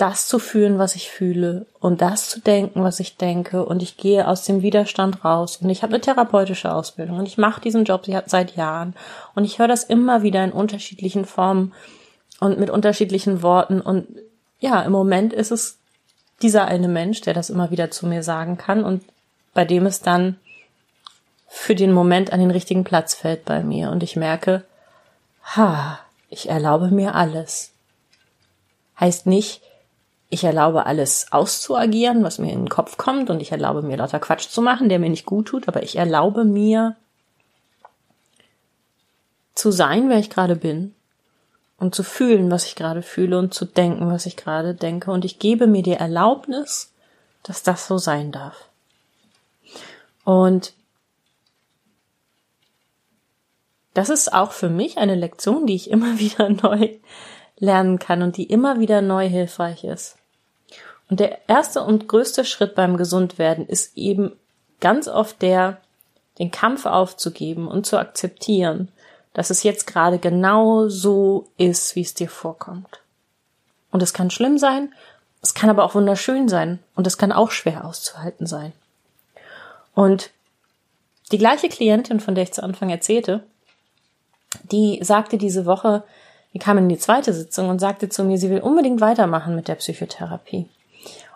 das 0.03 0.27
zu 0.27 0.37
fühlen, 0.37 0.79
was 0.79 0.97
ich 0.97 1.09
fühle 1.09 1.65
und 1.79 2.01
das 2.01 2.29
zu 2.29 2.41
denken, 2.41 2.83
was 2.83 2.99
ich 2.99 3.15
denke. 3.15 3.65
Und 3.65 3.81
ich 3.81 3.95
gehe 3.95 4.27
aus 4.27 4.43
dem 4.43 4.61
Widerstand 4.61 5.23
raus. 5.23 5.59
Und 5.61 5.69
ich 5.69 5.81
habe 5.81 5.93
eine 5.93 6.01
therapeutische 6.01 6.73
Ausbildung 6.73 7.19
und 7.19 7.25
ich 7.25 7.37
mache 7.37 7.61
diesen 7.61 7.85
Job 7.85 8.05
seit 8.25 8.57
Jahren. 8.57 8.95
Und 9.33 9.45
ich 9.45 9.59
höre 9.59 9.69
das 9.69 9.85
immer 9.85 10.21
wieder 10.21 10.43
in 10.43 10.51
unterschiedlichen 10.51 11.23
Formen 11.23 11.71
und 12.41 12.59
mit 12.59 12.69
unterschiedlichen 12.69 13.43
Worten. 13.43 13.79
Und 13.79 14.07
ja, 14.59 14.81
im 14.81 14.91
Moment 14.91 15.31
ist 15.31 15.51
es 15.51 15.77
dieser 16.41 16.65
eine 16.65 16.89
Mensch, 16.89 17.21
der 17.21 17.33
das 17.33 17.49
immer 17.49 17.71
wieder 17.71 17.89
zu 17.89 18.05
mir 18.05 18.23
sagen 18.23 18.57
kann. 18.57 18.83
Und 18.83 19.05
bei 19.53 19.63
dem 19.63 19.85
es 19.85 20.01
dann 20.01 20.35
für 21.47 21.75
den 21.75 21.93
Moment 21.93 22.33
an 22.33 22.41
den 22.41 22.51
richtigen 22.51 22.83
Platz 22.83 23.13
fällt 23.13 23.45
bei 23.45 23.63
mir. 23.63 23.89
Und 23.89 24.03
ich 24.03 24.17
merke, 24.17 24.65
ha, 25.55 25.97
ich 26.29 26.49
erlaube 26.49 26.89
mir 26.89 27.15
alles. 27.15 27.71
Heißt 28.99 29.27
nicht, 29.27 29.61
ich 30.33 30.43
erlaube 30.43 30.87
alles 30.87 31.27
auszuagieren, 31.31 32.23
was 32.23 32.39
mir 32.39 32.51
in 32.51 32.61
den 32.61 32.69
Kopf 32.69 32.97
kommt 32.97 33.29
und 33.29 33.39
ich 33.39 33.51
erlaube 33.51 33.83
mir 33.83 33.97
lauter 33.97 34.19
Quatsch 34.19 34.49
zu 34.49 34.61
machen, 34.61 34.89
der 34.89 34.97
mir 34.97 35.09
nicht 35.09 35.25
gut 35.25 35.47
tut, 35.47 35.67
aber 35.67 35.83
ich 35.83 35.95
erlaube 35.95 36.43
mir 36.43 36.95
zu 39.53 39.71
sein, 39.71 40.09
wer 40.09 40.17
ich 40.17 40.31
gerade 40.31 40.55
bin 40.55 40.95
und 41.77 41.93
zu 41.93 42.03
fühlen, 42.03 42.49
was 42.49 42.65
ich 42.65 42.75
gerade 42.75 43.03
fühle 43.03 43.37
und 43.37 43.53
zu 43.53 43.65
denken, 43.65 44.11
was 44.11 44.25
ich 44.25 44.35
gerade 44.35 44.73
denke 44.73 45.11
und 45.11 45.23
ich 45.23 45.37
gebe 45.37 45.67
mir 45.67 45.83
die 45.83 45.93
Erlaubnis, 45.93 46.91
dass 47.43 47.61
das 47.61 47.87
so 47.87 47.99
sein 47.99 48.31
darf. 48.31 48.69
Und 50.23 50.73
das 53.93 54.09
ist 54.09 54.33
auch 54.33 54.51
für 54.51 54.69
mich 54.69 54.97
eine 54.97 55.15
Lektion, 55.15 55.67
die 55.67 55.75
ich 55.75 55.91
immer 55.91 56.17
wieder 56.17 56.49
neu 56.49 56.97
lernen 57.57 57.99
kann 57.99 58.23
und 58.23 58.37
die 58.37 58.45
immer 58.45 58.79
wieder 58.79 59.01
neu 59.01 59.29
hilfreich 59.29 59.83
ist. 59.83 60.17
Und 61.13 61.19
der 61.19 61.47
erste 61.47 61.83
und 61.83 62.07
größte 62.07 62.43
Schritt 62.43 62.73
beim 62.73 62.97
Gesundwerden 62.97 63.67
ist 63.67 63.95
eben 63.95 64.31
ganz 64.79 65.07
oft 65.07 65.43
der, 65.43 65.77
den 66.39 66.49
Kampf 66.49 66.87
aufzugeben 66.87 67.67
und 67.67 67.85
zu 67.85 67.99
akzeptieren, 67.99 68.87
dass 69.31 69.51
es 69.51 69.61
jetzt 69.61 69.85
gerade 69.85 70.17
genau 70.17 70.87
so 70.87 71.45
ist, 71.59 71.95
wie 71.95 72.01
es 72.01 72.15
dir 72.15 72.29
vorkommt. 72.29 73.03
Und 73.91 74.01
es 74.01 74.11
kann 74.11 74.31
schlimm 74.31 74.57
sein, 74.57 74.91
es 75.43 75.53
kann 75.53 75.69
aber 75.69 75.83
auch 75.83 75.93
wunderschön 75.93 76.49
sein 76.49 76.79
und 76.95 77.05
es 77.05 77.19
kann 77.19 77.31
auch 77.31 77.51
schwer 77.51 77.85
auszuhalten 77.85 78.47
sein. 78.47 78.73
Und 79.93 80.31
die 81.31 81.37
gleiche 81.37 81.69
Klientin, 81.69 82.21
von 82.21 82.33
der 82.33 82.45
ich 82.45 82.53
zu 82.53 82.63
Anfang 82.63 82.89
erzählte, 82.89 83.43
die 84.71 84.97
sagte 85.03 85.37
diese 85.37 85.67
Woche, 85.67 86.05
die 86.55 86.59
kam 86.59 86.79
in 86.79 86.89
die 86.89 86.97
zweite 86.97 87.33
Sitzung 87.33 87.69
und 87.69 87.77
sagte 87.77 88.09
zu 88.09 88.23
mir, 88.23 88.39
sie 88.39 88.49
will 88.49 88.61
unbedingt 88.61 88.99
weitermachen 88.99 89.55
mit 89.55 89.67
der 89.67 89.75
Psychotherapie. 89.75 90.67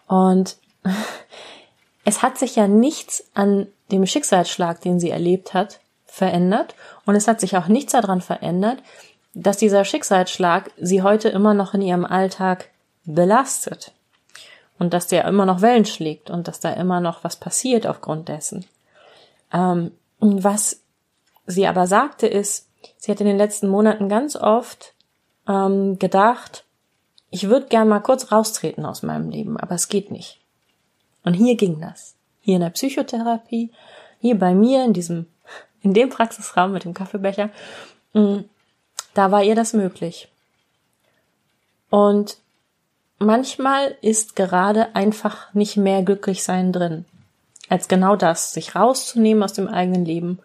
Und 0.07 0.57
es 2.05 2.21
hat 2.21 2.37
sich 2.37 2.55
ja 2.55 2.67
nichts 2.67 3.25
an 3.33 3.67
dem 3.91 4.05
Schicksalsschlag, 4.05 4.81
den 4.81 4.99
sie 4.99 5.11
erlebt 5.11 5.53
hat, 5.53 5.79
verändert. 6.05 6.75
Und 7.05 7.15
es 7.15 7.27
hat 7.27 7.39
sich 7.39 7.55
auch 7.57 7.67
nichts 7.67 7.91
daran 7.91 8.21
verändert, 8.21 8.79
dass 9.33 9.57
dieser 9.57 9.85
Schicksalsschlag 9.85 10.71
sie 10.77 11.03
heute 11.03 11.29
immer 11.29 11.53
noch 11.53 11.73
in 11.73 11.81
ihrem 11.81 12.05
Alltag 12.05 12.69
belastet. 13.05 13.91
Und 14.79 14.93
dass 14.93 15.07
der 15.07 15.25
immer 15.25 15.45
noch 15.45 15.61
Wellen 15.61 15.85
schlägt 15.85 16.29
und 16.29 16.47
dass 16.47 16.59
da 16.59 16.71
immer 16.71 16.99
noch 16.99 17.23
was 17.23 17.35
passiert 17.35 17.87
aufgrund 17.87 18.29
dessen. 18.29 18.65
Ähm, 19.51 19.91
was 20.19 20.81
sie 21.45 21.65
aber 21.67 21.87
sagte 21.87 22.27
ist, 22.27 22.67
sie 22.97 23.11
hat 23.11 23.21
in 23.21 23.27
den 23.27 23.37
letzten 23.37 23.69
Monaten 23.69 24.09
ganz 24.09 24.35
oft 24.35 24.93
ähm, 25.47 25.97
gedacht, 25.97 26.65
ich 27.29 27.49
würde 27.49 27.67
gern 27.67 27.87
mal 27.87 27.99
kurz 27.99 28.31
raustreten 28.31 28.85
aus 28.85 29.03
meinem 29.03 29.29
Leben, 29.29 29.57
aber 29.57 29.75
es 29.75 29.89
geht 29.89 30.11
nicht. 30.11 30.39
Und 31.23 31.33
hier 31.33 31.55
ging 31.55 31.81
das. 31.81 32.15
Hier 32.41 32.55
in 32.55 32.61
der 32.61 32.69
Psychotherapie, 32.69 33.71
hier 34.19 34.39
bei 34.39 34.53
mir 34.53 34.85
in 34.85 34.93
diesem, 34.93 35.27
in 35.81 35.93
dem 35.93 36.09
Praxisraum 36.09 36.71
mit 36.71 36.85
dem 36.85 36.93
Kaffeebecher, 36.93 37.49
mm, 38.13 38.39
da 39.13 39.31
war 39.31 39.43
ihr 39.43 39.55
das 39.55 39.73
möglich. 39.73 40.29
Und 41.89 42.37
manchmal 43.19 43.95
ist 44.01 44.35
gerade 44.35 44.95
einfach 44.95 45.53
nicht 45.53 45.77
mehr 45.77 46.03
glücklich 46.03 46.43
sein 46.43 46.71
drin, 46.71 47.05
als 47.67 47.87
genau 47.87 48.15
das, 48.15 48.53
sich 48.53 48.75
rauszunehmen 48.75 49.43
aus 49.43 49.53
dem 49.53 49.67
eigenen 49.67 50.05
Leben 50.05 50.39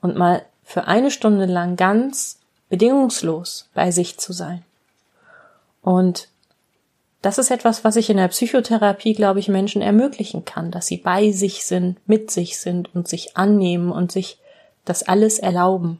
und 0.00 0.16
mal 0.16 0.44
für 0.64 0.84
eine 0.84 1.10
Stunde 1.10 1.46
lang 1.46 1.76
ganz 1.76 2.38
bedingungslos 2.68 3.70
bei 3.72 3.90
sich 3.90 4.18
zu 4.18 4.32
sein. 4.34 4.64
Und 5.88 6.28
das 7.22 7.38
ist 7.38 7.50
etwas, 7.50 7.82
was 7.82 7.96
ich 7.96 8.10
in 8.10 8.18
der 8.18 8.28
Psychotherapie, 8.28 9.14
glaube 9.14 9.40
ich, 9.40 9.48
Menschen 9.48 9.80
ermöglichen 9.80 10.44
kann, 10.44 10.70
dass 10.70 10.86
sie 10.86 10.98
bei 10.98 11.32
sich 11.32 11.64
sind, 11.64 11.96
mit 12.06 12.30
sich 12.30 12.58
sind 12.58 12.94
und 12.94 13.08
sich 13.08 13.38
annehmen 13.38 13.90
und 13.90 14.12
sich 14.12 14.38
das 14.84 15.02
alles 15.02 15.38
erlauben, 15.38 15.98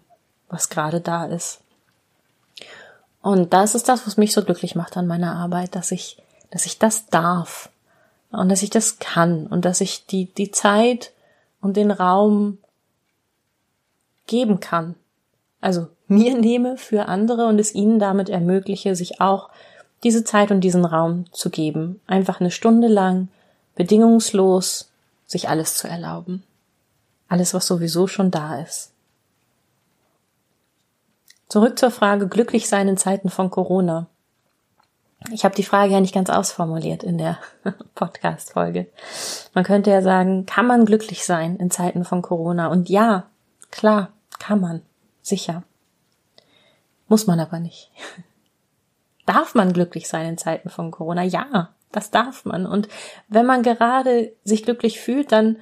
was 0.50 0.68
gerade 0.68 1.00
da 1.00 1.24
ist. 1.24 1.60
Und 3.22 3.54
das 3.54 3.74
ist 3.74 3.88
das, 3.88 4.06
was 4.06 4.18
mich 4.18 4.34
so 4.34 4.44
glücklich 4.44 4.74
macht 4.74 4.94
an 4.98 5.06
meiner 5.06 5.36
Arbeit, 5.36 5.74
dass 5.74 5.90
ich, 5.90 6.18
dass 6.50 6.66
ich 6.66 6.78
das 6.78 7.06
darf 7.06 7.70
und 8.30 8.50
dass 8.50 8.62
ich 8.62 8.68
das 8.68 8.98
kann 8.98 9.46
und 9.46 9.64
dass 9.64 9.80
ich 9.80 10.04
die, 10.04 10.26
die 10.26 10.50
Zeit 10.50 11.12
und 11.62 11.78
den 11.78 11.90
Raum 11.90 12.58
geben 14.26 14.60
kann. 14.60 14.96
Also 15.62 15.88
mir 16.08 16.38
nehme 16.38 16.76
für 16.76 17.06
andere 17.06 17.46
und 17.46 17.58
es 17.58 17.74
ihnen 17.74 17.98
damit 17.98 18.28
ermögliche, 18.28 18.94
sich 18.94 19.22
auch 19.22 19.48
diese 20.04 20.24
Zeit 20.24 20.50
und 20.50 20.60
diesen 20.60 20.84
Raum 20.84 21.24
zu 21.32 21.50
geben, 21.50 22.00
einfach 22.06 22.40
eine 22.40 22.50
Stunde 22.50 22.88
lang, 22.88 23.28
bedingungslos, 23.74 24.90
sich 25.26 25.48
alles 25.48 25.74
zu 25.76 25.88
erlauben. 25.88 26.42
Alles, 27.28 27.52
was 27.54 27.66
sowieso 27.66 28.06
schon 28.06 28.30
da 28.30 28.60
ist. 28.60 28.92
Zurück 31.48 31.78
zur 31.78 31.90
Frage 31.90 32.28
glücklich 32.28 32.68
sein 32.68 32.88
in 32.88 32.96
Zeiten 32.96 33.30
von 33.30 33.50
Corona. 33.50 34.06
Ich 35.32 35.44
habe 35.44 35.54
die 35.54 35.64
Frage 35.64 35.94
ja 35.94 36.00
nicht 36.00 36.14
ganz 36.14 36.30
ausformuliert 36.30 37.02
in 37.02 37.18
der 37.18 37.38
Podcast-Folge. 37.94 38.86
Man 39.52 39.64
könnte 39.64 39.90
ja 39.90 40.00
sagen, 40.00 40.46
kann 40.46 40.66
man 40.66 40.86
glücklich 40.86 41.24
sein 41.24 41.56
in 41.56 41.70
Zeiten 41.70 42.04
von 42.04 42.22
Corona? 42.22 42.68
Und 42.68 42.88
ja, 42.88 43.26
klar, 43.70 44.10
kann 44.38 44.60
man. 44.60 44.82
Sicher. 45.22 45.64
Muss 47.08 47.26
man 47.26 47.40
aber 47.40 47.58
nicht. 47.58 47.90
Darf 49.28 49.54
man 49.54 49.74
glücklich 49.74 50.08
sein 50.08 50.26
in 50.26 50.38
Zeiten 50.38 50.70
von 50.70 50.90
Corona? 50.90 51.22
Ja, 51.22 51.68
das 51.92 52.10
darf 52.10 52.46
man. 52.46 52.64
Und 52.64 52.88
wenn 53.28 53.44
man 53.44 53.62
gerade 53.62 54.32
sich 54.42 54.62
glücklich 54.62 55.02
fühlt, 55.02 55.32
dann 55.32 55.58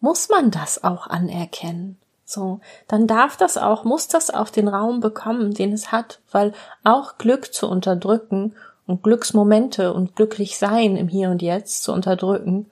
muss 0.00 0.30
man 0.30 0.50
das 0.50 0.82
auch 0.82 1.06
anerkennen. 1.06 1.98
So, 2.24 2.60
dann 2.88 3.06
darf 3.06 3.36
das 3.36 3.58
auch, 3.58 3.84
muss 3.84 4.08
das 4.08 4.30
auch 4.30 4.48
den 4.48 4.66
Raum 4.66 5.00
bekommen, 5.00 5.52
den 5.52 5.74
es 5.74 5.92
hat, 5.92 6.20
weil 6.32 6.54
auch 6.84 7.18
Glück 7.18 7.52
zu 7.52 7.68
unterdrücken 7.68 8.54
und 8.86 9.02
Glücksmomente 9.02 9.92
und 9.92 10.16
glücklich 10.16 10.56
sein 10.56 10.96
im 10.96 11.08
Hier 11.08 11.28
und 11.28 11.42
Jetzt 11.42 11.82
zu 11.82 11.92
unterdrücken, 11.92 12.70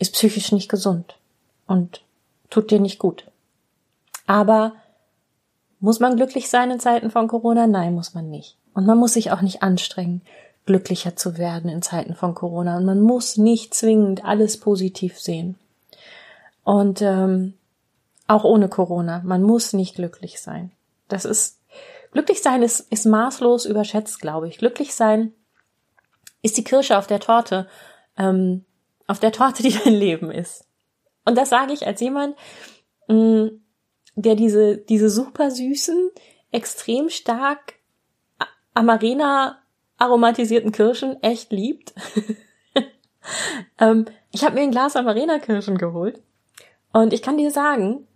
ist 0.00 0.14
psychisch 0.14 0.50
nicht 0.50 0.68
gesund 0.68 1.14
und 1.68 2.02
tut 2.50 2.72
dir 2.72 2.80
nicht 2.80 2.98
gut. 2.98 3.30
Aber 4.26 4.72
muss 5.78 6.00
man 6.00 6.16
glücklich 6.16 6.50
sein 6.50 6.72
in 6.72 6.80
Zeiten 6.80 7.12
von 7.12 7.28
Corona? 7.28 7.68
Nein, 7.68 7.94
muss 7.94 8.14
man 8.14 8.28
nicht. 8.30 8.56
Und 8.78 8.86
man 8.86 8.96
muss 8.96 9.14
sich 9.14 9.32
auch 9.32 9.40
nicht 9.40 9.64
anstrengen, 9.64 10.22
glücklicher 10.64 11.16
zu 11.16 11.36
werden 11.36 11.68
in 11.68 11.82
Zeiten 11.82 12.14
von 12.14 12.36
Corona. 12.36 12.76
Und 12.76 12.84
man 12.84 13.00
muss 13.00 13.36
nicht 13.36 13.74
zwingend 13.74 14.24
alles 14.24 14.56
positiv 14.60 15.18
sehen. 15.18 15.56
Und 16.62 17.02
ähm, 17.02 17.54
auch 18.28 18.44
ohne 18.44 18.68
Corona, 18.68 19.20
man 19.24 19.42
muss 19.42 19.72
nicht 19.72 19.96
glücklich 19.96 20.40
sein. 20.40 20.70
Das 21.08 21.24
ist 21.24 21.58
glücklich 22.12 22.40
sein 22.40 22.62
ist, 22.62 22.78
ist 22.92 23.04
maßlos 23.04 23.66
überschätzt, 23.66 24.20
glaube 24.20 24.46
ich. 24.46 24.58
Glücklich 24.58 24.94
sein 24.94 25.32
ist 26.42 26.56
die 26.56 26.62
Kirsche 26.62 26.98
auf 26.98 27.08
der 27.08 27.18
Torte, 27.18 27.66
ähm, 28.16 28.64
auf 29.08 29.18
der 29.18 29.32
Torte, 29.32 29.64
die 29.64 29.76
dein 29.76 29.94
Leben 29.94 30.30
ist. 30.30 30.68
Und 31.24 31.36
das 31.36 31.48
sage 31.48 31.72
ich 31.72 31.84
als 31.84 32.00
jemand, 32.00 32.36
mh, 33.08 33.16
mm, 33.16 33.60
der 34.14 34.36
diese 34.36 34.76
diese 34.76 35.10
super 35.10 35.50
süßen, 35.50 36.10
extrem 36.52 37.08
stark 37.10 37.74
Amarena 38.78 39.58
aromatisierten 39.98 40.72
Kirschen 40.72 41.22
echt 41.22 41.52
liebt. 41.52 41.92
ähm, 43.80 44.06
ich 44.32 44.44
habe 44.44 44.54
mir 44.54 44.62
ein 44.62 44.70
Glas 44.70 44.96
Amarena 44.96 45.38
Kirschen 45.38 45.78
geholt 45.78 46.20
und 46.92 47.12
ich 47.12 47.22
kann 47.22 47.36
dir 47.36 47.50
sagen, 47.50 48.06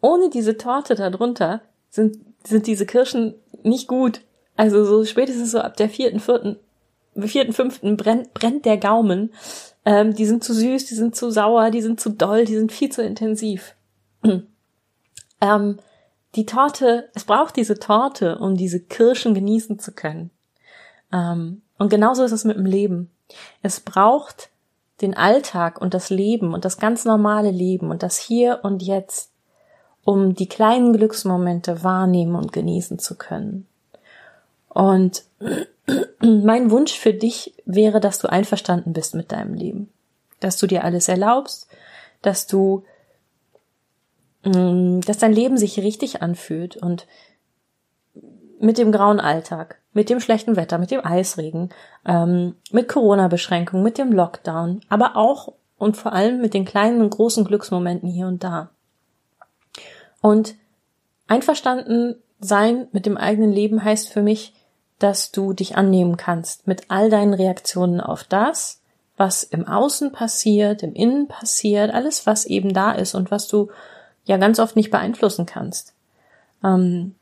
ohne 0.00 0.30
diese 0.30 0.56
Torte 0.56 0.94
darunter 0.94 1.62
sind 1.90 2.18
sind 2.46 2.66
diese 2.66 2.86
Kirschen 2.86 3.34
nicht 3.62 3.88
gut. 3.88 4.20
Also 4.56 4.84
so 4.84 5.04
spätestens 5.04 5.50
so 5.50 5.58
ab 5.58 5.76
der 5.76 5.88
vierten, 5.88 6.20
vierten, 6.20 6.58
vierten, 7.16 7.52
fünften 7.52 7.96
brennt, 7.96 8.34
brennt 8.34 8.64
der 8.64 8.76
Gaumen. 8.76 9.32
Ähm, 9.84 10.14
die 10.14 10.26
sind 10.26 10.44
zu 10.44 10.54
süß, 10.54 10.86
die 10.86 10.94
sind 10.94 11.16
zu 11.16 11.30
sauer, 11.30 11.70
die 11.70 11.82
sind 11.82 12.00
zu 12.00 12.10
doll, 12.10 12.44
die 12.44 12.54
sind 12.54 12.70
viel 12.70 12.90
zu 12.90 13.02
intensiv. 13.02 13.74
ähm, 15.40 15.78
die 16.36 16.46
Torte, 16.46 17.08
es 17.14 17.24
braucht 17.24 17.56
diese 17.56 17.78
Torte, 17.78 18.38
um 18.38 18.56
diese 18.56 18.80
Kirschen 18.80 19.34
genießen 19.34 19.78
zu 19.78 19.92
können. 19.92 20.30
Ähm, 21.12 21.62
Und 21.78 21.90
genauso 21.90 22.24
ist 22.24 22.32
es 22.32 22.44
mit 22.44 22.56
dem 22.56 22.66
Leben. 22.66 23.10
Es 23.62 23.80
braucht 23.80 24.50
den 25.00 25.16
Alltag 25.16 25.80
und 25.80 25.94
das 25.94 26.10
Leben 26.10 26.54
und 26.54 26.64
das 26.64 26.78
ganz 26.78 27.04
normale 27.04 27.50
Leben 27.50 27.90
und 27.90 28.02
das 28.02 28.18
Hier 28.18 28.60
und 28.62 28.82
Jetzt, 28.82 29.30
um 30.04 30.34
die 30.34 30.48
kleinen 30.48 30.92
Glücksmomente 30.92 31.82
wahrnehmen 31.82 32.36
und 32.36 32.52
genießen 32.52 32.98
zu 32.98 33.16
können. 33.16 33.66
Und 34.68 35.24
mein 36.20 36.70
Wunsch 36.70 36.92
für 36.98 37.14
dich 37.14 37.54
wäre, 37.64 38.00
dass 38.00 38.18
du 38.18 38.28
einverstanden 38.28 38.92
bist 38.92 39.14
mit 39.14 39.32
deinem 39.32 39.54
Leben, 39.54 39.88
dass 40.40 40.58
du 40.58 40.66
dir 40.66 40.84
alles 40.84 41.08
erlaubst, 41.08 41.68
dass 42.22 42.46
du, 42.46 42.84
dass 44.44 45.18
dein 45.18 45.32
Leben 45.32 45.56
sich 45.56 45.78
richtig 45.78 46.22
anfühlt 46.22 46.76
und 46.76 47.06
mit 48.60 48.78
dem 48.78 48.92
grauen 48.92 49.20
Alltag, 49.20 49.80
mit 49.92 50.10
dem 50.10 50.20
schlechten 50.20 50.56
Wetter, 50.56 50.78
mit 50.78 50.90
dem 50.90 51.04
Eisregen, 51.04 51.70
ähm, 52.06 52.56
mit 52.70 52.88
Corona-Beschränkungen, 52.88 53.82
mit 53.82 53.98
dem 53.98 54.12
Lockdown, 54.12 54.80
aber 54.88 55.16
auch 55.16 55.52
und 55.78 55.96
vor 55.96 56.12
allem 56.12 56.40
mit 56.40 56.54
den 56.54 56.64
kleinen 56.64 57.00
und 57.00 57.10
großen 57.10 57.44
Glücksmomenten 57.44 58.08
hier 58.08 58.26
und 58.26 58.44
da. 58.44 58.70
Und 60.20 60.54
einverstanden 61.26 62.16
sein 62.40 62.88
mit 62.92 63.06
dem 63.06 63.16
eigenen 63.16 63.52
Leben 63.52 63.82
heißt 63.82 64.10
für 64.10 64.22
mich, 64.22 64.54
dass 64.98 65.32
du 65.32 65.52
dich 65.52 65.76
annehmen 65.76 66.16
kannst 66.16 66.66
mit 66.66 66.84
all 66.88 67.10
deinen 67.10 67.34
Reaktionen 67.34 68.00
auf 68.00 68.24
das, 68.24 68.80
was 69.16 69.42
im 69.42 69.66
Außen 69.66 70.12
passiert, 70.12 70.82
im 70.82 70.94
Innen 70.94 71.28
passiert, 71.28 71.92
alles, 71.92 72.26
was 72.26 72.46
eben 72.46 72.72
da 72.72 72.92
ist 72.92 73.14
und 73.14 73.30
was 73.30 73.48
du 73.48 73.68
ja 74.24 74.36
ganz 74.36 74.58
oft 74.58 74.76
nicht 74.76 74.90
beeinflussen 74.90 75.46
kannst. 75.46 75.94
Ähm, 76.62 77.14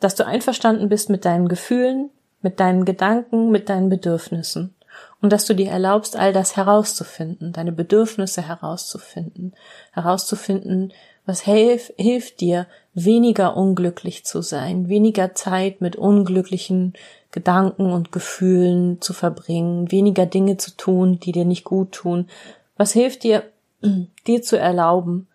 dass 0.00 0.14
du 0.14 0.26
einverstanden 0.26 0.88
bist 0.88 1.10
mit 1.10 1.24
deinen 1.24 1.48
Gefühlen, 1.48 2.10
mit 2.40 2.58
deinen 2.58 2.84
Gedanken, 2.84 3.50
mit 3.50 3.68
deinen 3.68 3.88
Bedürfnissen 3.88 4.74
und 5.20 5.32
dass 5.32 5.44
du 5.44 5.54
dir 5.54 5.70
erlaubst, 5.70 6.16
all 6.16 6.32
das 6.32 6.56
herauszufinden, 6.56 7.52
deine 7.52 7.72
Bedürfnisse 7.72 8.46
herauszufinden, 8.46 9.54
herauszufinden, 9.92 10.92
was 11.24 11.42
hilf, 11.42 11.92
hilft 11.96 12.40
dir, 12.40 12.66
weniger 12.94 13.56
unglücklich 13.56 14.24
zu 14.24 14.42
sein, 14.42 14.88
weniger 14.88 15.34
Zeit 15.34 15.80
mit 15.80 15.94
unglücklichen 15.94 16.94
Gedanken 17.30 17.92
und 17.92 18.12
Gefühlen 18.12 19.00
zu 19.00 19.12
verbringen, 19.12 19.92
weniger 19.92 20.26
Dinge 20.26 20.56
zu 20.56 20.76
tun, 20.76 21.20
die 21.20 21.32
dir 21.32 21.44
nicht 21.44 21.64
gut 21.64 21.92
tun. 21.92 22.28
Was 22.76 22.92
hilft 22.92 23.22
dir, 23.22 23.44
dir 24.26 24.42
zu 24.42 24.58
erlauben, 24.58 25.28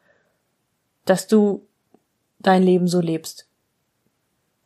dass 1.10 1.28
du 1.28 1.66
dein 2.40 2.64
Leben 2.64 2.88
so 2.88 3.02
lebst, 3.02 3.48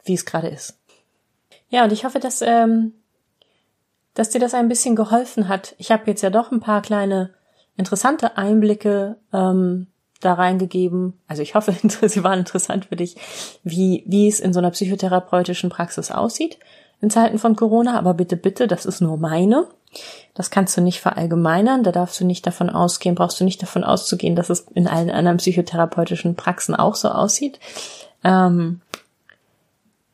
wie 0.04 0.14
es 0.14 0.26
gerade 0.26 0.50
ist. 0.50 0.78
Ja, 1.70 1.84
und 1.86 1.94
ich 1.94 2.04
hoffe, 2.04 2.20
dass, 2.20 2.42
ähm, 2.42 2.94
dass 4.14 4.30
dir 4.30 4.40
das 4.40 4.54
ein 4.54 4.68
bisschen 4.68 4.96
geholfen 4.96 5.48
hat. 5.48 5.76
Ich 5.78 5.92
habe 5.92 6.04
jetzt 6.08 6.22
ja 6.22 6.30
doch 6.30 6.52
ein 6.52 6.60
paar 6.60 6.82
kleine 6.82 7.34
interessante 7.78 8.38
Einblicke 8.38 9.18
ähm, 9.32 9.88
da 10.20 10.34
reingegeben. 10.34 11.20
Also 11.28 11.42
ich 11.42 11.56
hoffe, 11.56 11.74
sie 12.08 12.24
waren 12.24 12.40
interessant 12.40 12.86
für 12.86 12.96
dich, 12.96 13.16
wie, 13.64 14.04
wie 14.06 14.28
es 14.28 14.40
in 14.40 14.54
so 14.54 14.60
einer 14.60 14.72
psychotherapeutischen 14.72 15.70
Praxis 15.70 16.12
aussieht 16.12 16.60
in 17.02 17.10
Zeiten 17.10 17.40
von 17.40 17.56
Corona. 17.56 17.98
Aber 17.98 18.14
bitte, 18.14 18.38
bitte, 18.38 18.68
das 18.68 18.86
ist 18.86 19.02
nur 19.02 19.18
meine. 19.18 19.68
Das 20.34 20.50
kannst 20.50 20.78
du 20.78 20.82
nicht 20.82 21.02
verallgemeinern. 21.02 21.84
Da 21.84 21.92
darfst 21.92 22.20
du 22.20 22.26
nicht 22.26 22.48
davon 22.48 22.70
ausgehen, 22.70 23.16
brauchst 23.16 23.40
du 23.40 23.44
nicht 23.44 23.62
davon 23.62 23.84
auszugehen, 23.84 24.36
dass 24.36 24.50
es 24.50 24.62
in 24.74 24.88
allen 24.88 25.10
anderen 25.10 25.38
psychotherapeutischen 25.38 26.36
Praxen 26.36 26.76
auch 26.76 26.96
so 26.96 27.10
aussieht. 27.10 27.60
Ähm, 28.24 28.82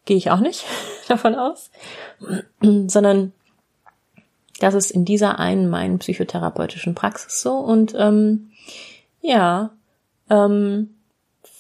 gehe 0.06 0.18
ich 0.18 0.32
auch 0.32 0.40
nicht 0.40 0.66
davon 1.08 1.36
aus, 1.36 1.70
sondern 2.62 3.34
das 4.60 4.74
ist 4.74 4.90
in 4.90 5.06
dieser 5.06 5.38
einen 5.38 5.70
meinen 5.70 6.00
psychotherapeutischen 6.00 6.96
Praxis 6.96 7.42
so 7.42 7.58
und 7.58 7.94
ähm, 7.96 8.52
ja, 9.22 9.72
ähm, 10.32 10.96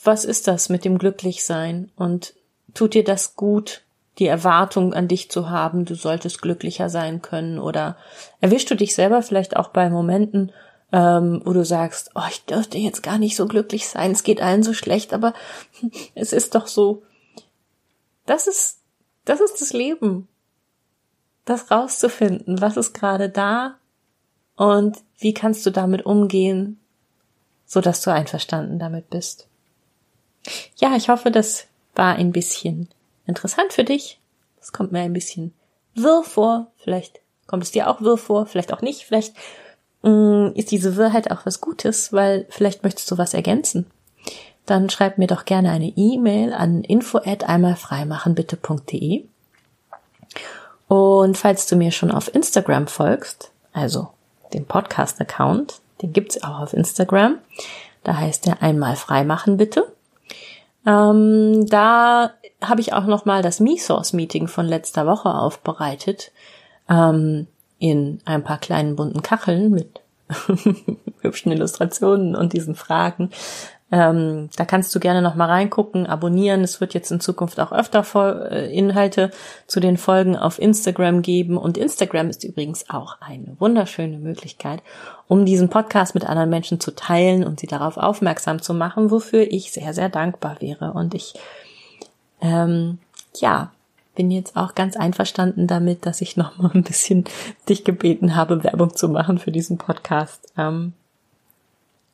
was 0.04 0.26
ist 0.26 0.48
das 0.48 0.70
mit 0.70 0.84
dem 0.84 0.98
Glücklichsein 0.98 1.92
und 1.96 2.34
tut 2.74 2.94
dir 2.94 3.04
das 3.04 3.36
gut, 3.36 3.84
die 4.20 4.28
Erwartung 4.28 4.94
an 4.94 5.08
dich 5.08 5.30
zu 5.30 5.50
haben, 5.50 5.86
du 5.86 5.96
solltest 5.96 6.42
glücklicher 6.42 6.90
sein 6.90 7.22
können 7.22 7.60
oder 7.60 7.98
erwischst 8.42 8.70
du 8.72 8.76
dich 8.76 8.96
selber 8.96 9.22
vielleicht 9.22 9.56
auch 9.56 9.70
bei 9.70 9.90
Momenten, 9.90 10.52
ähm, 10.92 11.42
wo 11.46 11.54
du 11.54 11.64
sagst, 11.64 12.12
oh, 12.16 12.24
ich 12.30 12.46
dürfte 12.46 12.78
jetzt 12.78 13.04
gar 13.04 13.18
nicht 13.18 13.36
so 13.36 13.46
glücklich 13.46 13.88
sein, 13.88 14.12
es 14.12 14.24
geht 14.24 14.42
allen 14.42 14.64
so 14.64 14.74
schlecht, 14.74 15.14
aber 15.14 15.34
es 16.16 16.34
ist 16.34 16.56
doch 16.56 16.68
so, 16.68 17.04
das 18.26 18.48
ist, 18.48 18.80
das 19.26 19.40
ist 19.40 19.62
das 19.62 19.74
Leben. 19.74 20.28
Das 21.46 21.72
rauszufinden, 21.72 22.60
was 22.60 22.76
ist 22.76 22.94
gerade 22.94 23.30
da 23.30 23.76
und 24.58 24.98
wie 25.18 25.34
kannst 25.34 25.66
du 25.66 25.70
damit 25.70 26.06
umgehen, 26.06 26.80
so 27.66 27.80
dass 27.80 28.02
du 28.02 28.12
einverstanden 28.12 28.80
damit 28.80 29.10
bist. 29.10 29.48
Ja, 30.76 30.96
ich 30.96 31.08
hoffe, 31.10 31.32
das 31.32 31.68
war 31.96 32.16
ein 32.16 32.32
bisschen 32.32 32.90
interessant 33.28 33.74
für 33.74 33.84
dich. 33.84 34.20
Es 34.60 34.72
kommt 34.74 34.92
mir 34.92 35.02
ein 35.02 35.14
bisschen 35.14 35.54
wirr 35.96 36.24
vor. 36.24 36.68
Vielleicht 36.78 37.22
kommt 37.46 37.64
es 37.64 37.72
dir 37.72 37.90
auch 37.90 38.02
wirr 38.02 38.18
vor, 38.18 38.46
vielleicht 38.46 38.74
auch 38.74 38.82
nicht. 38.82 39.06
Vielleicht 39.06 39.36
mh, 40.04 40.10
mm, 40.12 40.52
ist 40.56 40.72
diese 40.72 40.96
Wirrheit 40.96 41.32
auch 41.32 41.46
was 41.46 41.62
Gutes, 41.62 42.14
weil 42.14 42.46
vielleicht 42.50 42.84
möchtest 42.84 43.10
du 43.12 43.18
was 43.18 43.34
ergänzen 43.34 43.86
dann 44.68 44.90
schreib 44.90 45.18
mir 45.18 45.28
doch 45.28 45.46
gerne 45.46 45.72
eine 45.72 45.94
E-Mail 45.96 46.54
an 46.54 46.84
info 46.84 47.18
at 47.20 47.46
einmalfreimachenbitte.de. 47.46 49.26
Und 50.88 51.38
falls 51.38 51.68
du 51.68 51.76
mir 51.76 51.92
schon 51.92 52.12
auf 52.12 52.34
Instagram 52.34 52.88
folgst, 52.88 53.52
also 53.74 54.10
den 54.54 54.66
Podcast-Account, 54.66 55.80
den 56.02 56.14
gibt's 56.14 56.44
auch 56.44 56.60
auf 56.60 56.74
Instagram, 56.74 57.40
da 58.04 58.18
heißt 58.18 58.46
der 58.46 58.62
einmal 58.62 58.96
freimachen 58.96 59.58
bitte. 59.58 59.92
Ähm, 60.86 61.66
da 61.68 62.32
habe 62.62 62.82
ich 62.82 62.94
auch 62.94 63.06
noch 63.06 63.26
mal 63.26 63.42
das 63.42 63.60
Me-Source-Meeting 63.60 64.48
von 64.48 64.66
letzter 64.66 65.06
Woche 65.06 65.34
aufbereitet 65.34 66.32
ähm, 66.90 67.48
in 67.80 68.20
ein 68.26 68.44
paar 68.44 68.58
kleinen 68.58 68.96
bunten 68.96 69.22
Kacheln 69.22 69.72
mit 69.72 70.02
hübschen 71.22 71.52
Illustrationen 71.52 72.36
und 72.36 72.54
diesen 72.54 72.76
Fragen. 72.76 73.30
Ähm, 73.90 74.50
da 74.58 74.66
kannst 74.66 74.94
du 74.94 75.00
gerne 75.00 75.22
noch 75.22 75.36
mal 75.36 75.46
reingucken, 75.46 76.08
abonnieren. 76.08 76.62
Es 76.62 76.82
wird 76.82 76.94
jetzt 76.94 77.10
in 77.10 77.22
Zukunft 77.22 77.58
auch 77.60 77.72
öfter 77.72 78.52
äh, 78.52 78.76
Inhalte 78.76 79.32
zu 79.66 79.80
den 79.80 79.98
Folgen 79.98 80.36
auf 80.36 80.60
Instagram 80.60 81.22
geben. 81.22 81.58
Und 81.58 81.78
Instagram 81.78 82.30
ist 82.30 82.44
übrigens 82.44 82.90
auch 82.90 83.18
eine 83.22 83.56
wunderschöne 83.60 84.18
Möglichkeit, 84.18 84.84
um 85.28 85.46
diesen 85.46 85.70
Podcast 85.70 86.16
mit 86.16 86.26
anderen 86.26 86.50
Menschen 86.50 86.82
zu 86.82 86.92
teilen 86.96 87.46
und 87.46 87.62
sie 87.62 87.68
darauf 87.68 87.96
aufmerksam 87.96 88.62
zu 88.62 88.74
machen, 88.74 89.10
wofür 89.10 89.44
ich 89.50 89.72
sehr, 89.72 89.94
sehr 89.94 90.10
dankbar 90.10 90.58
wäre. 90.60 90.92
Und 90.92 91.14
ich, 91.14 91.36
ähm, 92.42 93.00
ja, 93.36 93.72
bin 94.16 94.32
jetzt 94.32 94.58
auch 94.58 94.76
ganz 94.76 94.98
einverstanden 94.98 95.68
damit, 95.68 96.06
dass 96.06 96.22
ich 96.22 96.38
noch 96.38 96.58
mal 96.58 96.72
ein 96.74 96.84
bisschen 96.84 97.26
dich 97.70 97.84
gebeten 97.84 98.36
habe, 98.36 98.64
Werbung 98.64 98.96
zu 98.96 99.10
machen 99.10 99.38
für 99.38 99.52
diesen 99.52 99.78
Podcast. 99.78 100.52
Ähm, 100.58 100.94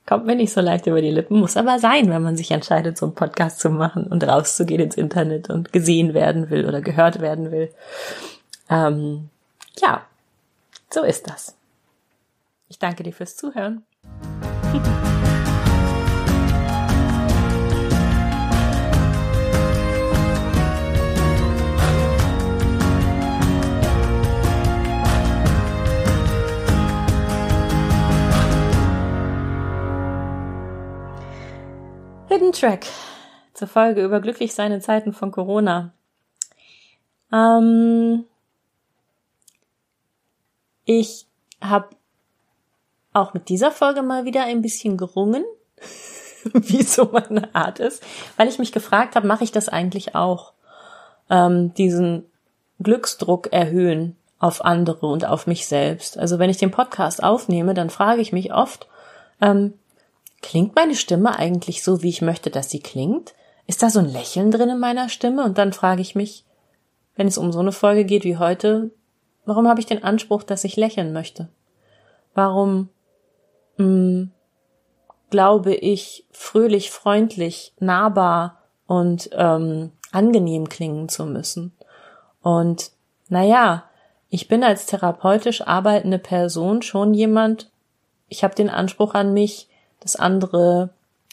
Kommt 0.05 0.25
mir 0.25 0.36
nicht 0.36 0.51
so 0.51 0.59
leicht 0.59 0.86
über 0.86 1.01
die 1.01 1.12
Lippen, 1.12 1.39
muss 1.39 1.55
aber 1.55 1.79
sein, 1.79 2.09
wenn 2.09 2.21
man 2.21 2.36
sich 2.36 2.51
entscheidet, 2.51 2.97
so 2.97 3.05
einen 3.05 3.15
Podcast 3.15 3.59
zu 3.59 3.69
machen 3.69 4.05
und 4.07 4.23
rauszugehen 4.27 4.81
ins 4.81 4.97
Internet 4.97 5.49
und 5.49 5.71
gesehen 5.71 6.13
werden 6.13 6.49
will 6.49 6.65
oder 6.67 6.81
gehört 6.81 7.21
werden 7.21 7.51
will. 7.51 7.71
Ähm, 8.69 9.29
ja, 9.79 10.01
so 10.89 11.03
ist 11.03 11.29
das. 11.29 11.55
Ich 12.67 12.79
danke 12.79 13.03
dir 13.03 13.13
fürs 13.13 13.38
Zuhören. 13.38 13.83
Hidden 32.34 32.52
Track 32.52 32.88
zur 33.54 33.67
Folge 33.67 34.04
über 34.04 34.19
glücklich 34.19 34.56
seine 34.56 34.80
Zeiten 34.80 35.13
von 35.13 35.30
Corona. 35.30 35.93
Ähm, 37.32 38.26
ich 40.84 41.28
habe 41.62 41.89
auch 43.13 43.36
mit 43.36 43.50
dieser 43.50 43.69
Folge 43.69 44.02
mal 44.02 44.26
wieder 44.26 44.46
ein 44.46 44.63
bisschen 44.63 44.98
gerungen, 44.98 45.46
wie 46.54 46.82
so 46.82 47.12
meine 47.12 47.54
Art 47.54 47.80
ist, 47.80 48.02
weil 48.36 48.48
ich 48.48 48.58
mich 48.58 48.72
gefragt 48.72 49.15
habe, 49.15 49.28
mache 49.28 49.43
ich 49.43 49.52
das 49.52 49.69
eigentlich 49.69 50.15
auch? 50.15 50.54
Ähm, 51.30 51.76
diesen 51.76 52.26
Glücksdruck 52.82 53.54
erhöhen 53.54 54.15
auf 54.39 54.65
andere 54.65 55.06
und 55.06 55.24
auf 55.24 55.46
mich 55.46 55.67
selbst. 55.67 56.17
Also 56.17 56.39
wenn 56.39 56.50
ich 56.50 56.58
den 56.58 56.72
Podcast 56.72 57.22
aufnehme, 57.22 57.76
dann 57.76 57.91
frage 57.91 58.22
ich 58.22 58.34
mich 58.34 58.52
oft, 58.52 58.88
ähm, 59.39 59.76
Klingt 60.43 60.75
meine 60.75 60.93
Stimme 60.93 61.39
eigentlich 61.39 61.84
so, 61.84 62.03
wie 62.03 62.10
ich 62.10 62.21
möchte, 62.21 62.51
dass 62.51 62.69
sie 62.69 62.82
klingt? 62.82 63.34
Ist 63.65 63.82
da 63.82 63.89
so 63.89 63.99
ein 63.99 64.12
Lächeln 64.12 64.51
drin 64.51 64.69
in 64.69 64.79
meiner 64.79 65.08
Stimme? 65.08 65.45
Und 65.45 65.58
dann 65.58 65.71
frage 65.71 66.01
ich 66.01 66.15
mich, 66.15 66.45
wenn 67.15 67.27
es 67.27 67.38
um 67.38 67.53
so 67.53 67.60
eine 67.60 67.71
Folge 67.71 68.03
geht 68.03 68.25
wie 68.25 68.38
heute, 68.38 68.91
warum 69.45 69.69
habe 69.69 69.79
ich 69.79 69.86
den 69.86 70.03
Anspruch, 70.03 70.43
dass 70.43 70.65
ich 70.65 70.75
lächeln 70.75 71.13
möchte? 71.13 71.47
Warum 72.36 72.89
mh, 73.77 73.86
hm, 73.86 74.32
glaube 75.29 75.73
ich, 75.73 76.27
fröhlich, 76.32 76.91
freundlich, 76.91 77.73
nahbar 77.79 78.60
und 78.86 79.29
ähm, 79.32 79.93
angenehm 80.12 80.67
klingen 80.67 81.08
zu 81.08 81.25
müssen? 81.25 81.71
Und 82.41 82.91
naja, 83.29 83.86
ich 84.27 84.49
bin 84.49 84.62
als 84.62 84.88
therapeutisch 84.88 85.62
arbeitende 85.65 86.19
Person 86.19 86.82
schon 86.82 87.13
jemand, 87.13 87.71
ich 88.27 88.43
habe 88.43 88.56
den 88.56 88.69
Anspruch 88.69 89.13
an 89.13 89.34
mich, 89.34 89.69
dass 90.03 90.15
andere 90.15 90.89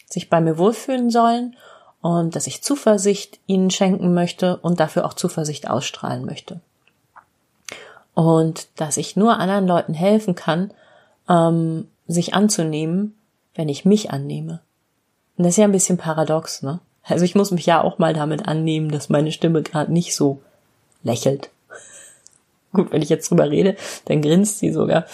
sich 0.09 0.29
bei 0.29 0.41
mir 0.41 0.57
wohlfühlen 0.57 1.09
sollen 1.09 1.55
und 2.01 2.35
dass 2.35 2.47
ich 2.47 2.63
Zuversicht 2.63 3.39
ihnen 3.45 3.69
schenken 3.69 4.13
möchte 4.13 4.57
und 4.57 4.79
dafür 4.79 5.05
auch 5.05 5.13
Zuversicht 5.13 5.69
ausstrahlen 5.69 6.25
möchte. 6.25 6.59
Und 8.13 8.67
dass 8.75 8.97
ich 8.97 9.15
nur 9.15 9.37
anderen 9.37 9.67
Leuten 9.67 9.93
helfen 9.93 10.35
kann, 10.35 10.71
ähm, 11.29 11.87
sich 12.07 12.33
anzunehmen, 12.33 13.15
wenn 13.55 13.69
ich 13.69 13.85
mich 13.85 14.11
annehme. 14.11 14.61
Und 15.37 15.45
das 15.45 15.53
ist 15.53 15.57
ja 15.57 15.65
ein 15.65 15.71
bisschen 15.71 15.97
paradox, 15.97 16.61
ne? 16.61 16.79
Also 17.03 17.25
ich 17.25 17.35
muss 17.35 17.51
mich 17.51 17.65
ja 17.65 17.81
auch 17.81 17.97
mal 17.97 18.13
damit 18.13 18.47
annehmen, 18.47 18.91
dass 18.91 19.09
meine 19.09 19.31
Stimme 19.31 19.63
gerade 19.63 19.91
nicht 19.91 20.15
so 20.15 20.39
lächelt. 21.03 21.49
Gut, 22.73 22.91
wenn 22.91 23.01
ich 23.01 23.09
jetzt 23.09 23.29
drüber 23.29 23.49
rede, 23.49 23.75
dann 24.05 24.21
grinst 24.21 24.59
sie 24.59 24.71
sogar, 24.71 25.05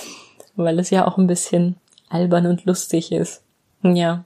weil 0.56 0.80
es 0.80 0.90
ja 0.90 1.08
auch 1.08 1.18
ein 1.18 1.28
bisschen 1.28 1.78
albern 2.10 2.46
und 2.46 2.66
lustig 2.66 3.12
ist. 3.12 3.42
Ja. 3.96 4.24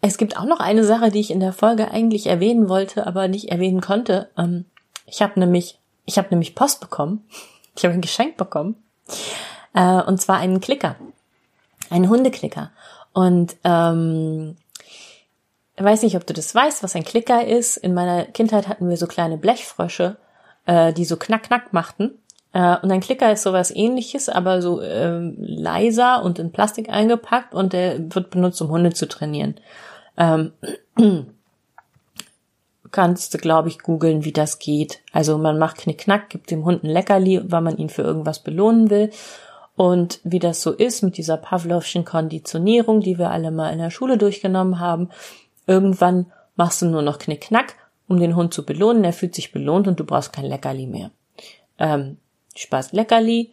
Es 0.00 0.18
gibt 0.18 0.36
auch 0.36 0.44
noch 0.44 0.58
eine 0.58 0.84
Sache, 0.84 1.10
die 1.10 1.20
ich 1.20 1.30
in 1.30 1.40
der 1.40 1.52
Folge 1.52 1.90
eigentlich 1.90 2.26
erwähnen 2.26 2.68
wollte, 2.68 3.06
aber 3.06 3.28
nicht 3.28 3.50
erwähnen 3.50 3.80
konnte. 3.80 4.30
Ähm, 4.36 4.64
ich 5.06 5.22
habe 5.22 5.38
nämlich, 5.38 5.78
ich 6.06 6.18
habe 6.18 6.28
nämlich 6.30 6.54
Post 6.54 6.80
bekommen. 6.80 7.24
Ich 7.74 7.86
habe 7.86 7.94
ein 7.94 8.02
Geschenk 8.02 8.36
bekommen. 8.36 8.76
Äh, 9.72 10.02
und 10.02 10.20
zwar 10.20 10.36
einen 10.36 10.60
Klicker. 10.60 10.96
Einen 11.88 12.10
Hundeklicker. 12.10 12.70
Und 13.14 13.56
ähm, 13.64 14.58
weiß 15.78 16.02
nicht, 16.02 16.16
ob 16.16 16.26
du 16.26 16.34
das 16.34 16.54
weißt, 16.54 16.82
was 16.82 16.94
ein 16.94 17.04
Klicker 17.04 17.46
ist. 17.46 17.78
In 17.78 17.94
meiner 17.94 18.26
Kindheit 18.26 18.68
hatten 18.68 18.88
wir 18.90 18.98
so 18.98 19.06
kleine 19.06 19.38
Blechfrösche, 19.38 20.18
äh, 20.66 20.92
die 20.92 21.06
so 21.06 21.16
knack 21.16 21.44
knack 21.44 21.72
machten. 21.72 22.18
Äh, 22.52 22.76
und 22.82 22.90
ein 22.90 23.00
Klicker 23.00 23.32
ist 23.32 23.42
sowas 23.42 23.70
ähnliches, 23.74 24.28
aber 24.28 24.62
so 24.62 24.80
äh, 24.80 25.18
leiser 25.36 26.22
und 26.22 26.38
in 26.38 26.52
Plastik 26.52 26.88
eingepackt 26.90 27.54
und 27.54 27.72
der 27.72 28.14
wird 28.14 28.30
benutzt, 28.30 28.60
um 28.62 28.70
Hunde 28.70 28.92
zu 28.92 29.08
trainieren. 29.08 29.56
Ähm, 30.16 30.52
kannst 32.90 33.32
du, 33.32 33.38
glaube 33.38 33.68
ich, 33.68 33.78
googeln, 33.78 34.24
wie 34.24 34.32
das 34.32 34.58
geht. 34.58 35.00
Also 35.12 35.38
man 35.38 35.58
macht 35.58 35.78
Knickknack, 35.78 36.28
gibt 36.28 36.50
dem 36.50 36.64
Hund 36.64 36.84
ein 36.84 36.90
Leckerli, 36.90 37.40
weil 37.44 37.62
man 37.62 37.78
ihn 37.78 37.88
für 37.88 38.02
irgendwas 38.02 38.40
belohnen 38.40 38.90
will. 38.90 39.10
Und 39.74 40.20
wie 40.22 40.38
das 40.38 40.60
so 40.60 40.72
ist 40.72 41.02
mit 41.02 41.16
dieser 41.16 41.38
Pavlovschen 41.38 42.04
Konditionierung, 42.04 43.00
die 43.00 43.18
wir 43.18 43.30
alle 43.30 43.50
mal 43.50 43.72
in 43.72 43.78
der 43.78 43.90
Schule 43.90 44.18
durchgenommen 44.18 44.78
haben, 44.78 45.08
irgendwann 45.66 46.26
machst 46.56 46.82
du 46.82 46.86
nur 46.86 47.00
noch 47.00 47.18
Knickknack, 47.18 47.74
um 48.06 48.20
den 48.20 48.36
Hund 48.36 48.52
zu 48.52 48.66
belohnen. 48.66 49.04
Er 49.04 49.14
fühlt 49.14 49.34
sich 49.34 49.52
belohnt 49.52 49.88
und 49.88 49.98
du 49.98 50.04
brauchst 50.04 50.34
kein 50.34 50.44
Leckerli 50.44 50.86
mehr. 50.86 51.10
Ähm, 51.78 52.18
Spaß 52.56 52.92
Leckerli, 52.92 53.50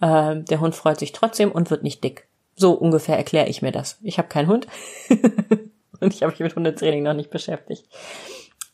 äh, 0.00 0.36
der 0.36 0.60
Hund 0.60 0.74
freut 0.74 0.98
sich 0.98 1.12
trotzdem 1.12 1.50
und 1.52 1.70
wird 1.70 1.82
nicht 1.82 2.02
dick. 2.04 2.26
So 2.54 2.72
ungefähr 2.72 3.16
erkläre 3.16 3.48
ich 3.48 3.62
mir 3.62 3.72
das. 3.72 3.98
Ich 4.02 4.18
habe 4.18 4.28
keinen 4.28 4.48
Hund 4.48 4.66
und 6.00 6.14
ich 6.14 6.22
habe 6.22 6.32
mich 6.32 6.40
mit 6.40 6.54
Hundetraining 6.54 7.02
noch 7.02 7.14
nicht 7.14 7.30
beschäftigt. 7.30 7.86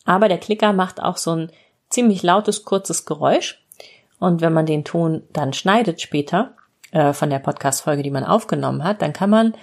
Aber 0.04 0.28
der 0.28 0.38
Klicker 0.38 0.72
macht 0.72 1.02
auch 1.02 1.16
so 1.16 1.32
ein 1.32 1.52
ziemlich 1.90 2.22
lautes, 2.22 2.64
kurzes 2.64 3.04
Geräusch. 3.04 3.62
Und 4.18 4.40
wenn 4.40 4.52
man 4.52 4.66
den 4.66 4.84
Ton 4.84 5.22
dann 5.32 5.52
schneidet 5.52 6.00
später 6.00 6.54
äh, 6.90 7.12
von 7.12 7.30
der 7.30 7.38
Podcast-Folge, 7.38 8.02
die 8.02 8.10
man 8.10 8.24
aufgenommen 8.24 8.82
hat, 8.82 9.00
dann 9.00 9.12
kann 9.12 9.30
man 9.30 9.54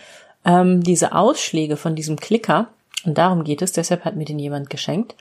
ähm, 0.46 0.82
diese 0.82 1.14
Ausschläge 1.14 1.76
von 1.76 1.96
diesem 1.96 2.18
Klicker, 2.18 2.70
und 3.06 3.18
darum 3.18 3.44
geht 3.44 3.62
es, 3.62 3.72
deshalb 3.72 4.06
hat 4.06 4.16
mir 4.16 4.26
den 4.26 4.40
jemand 4.40 4.70
geschenkt, 4.70 5.16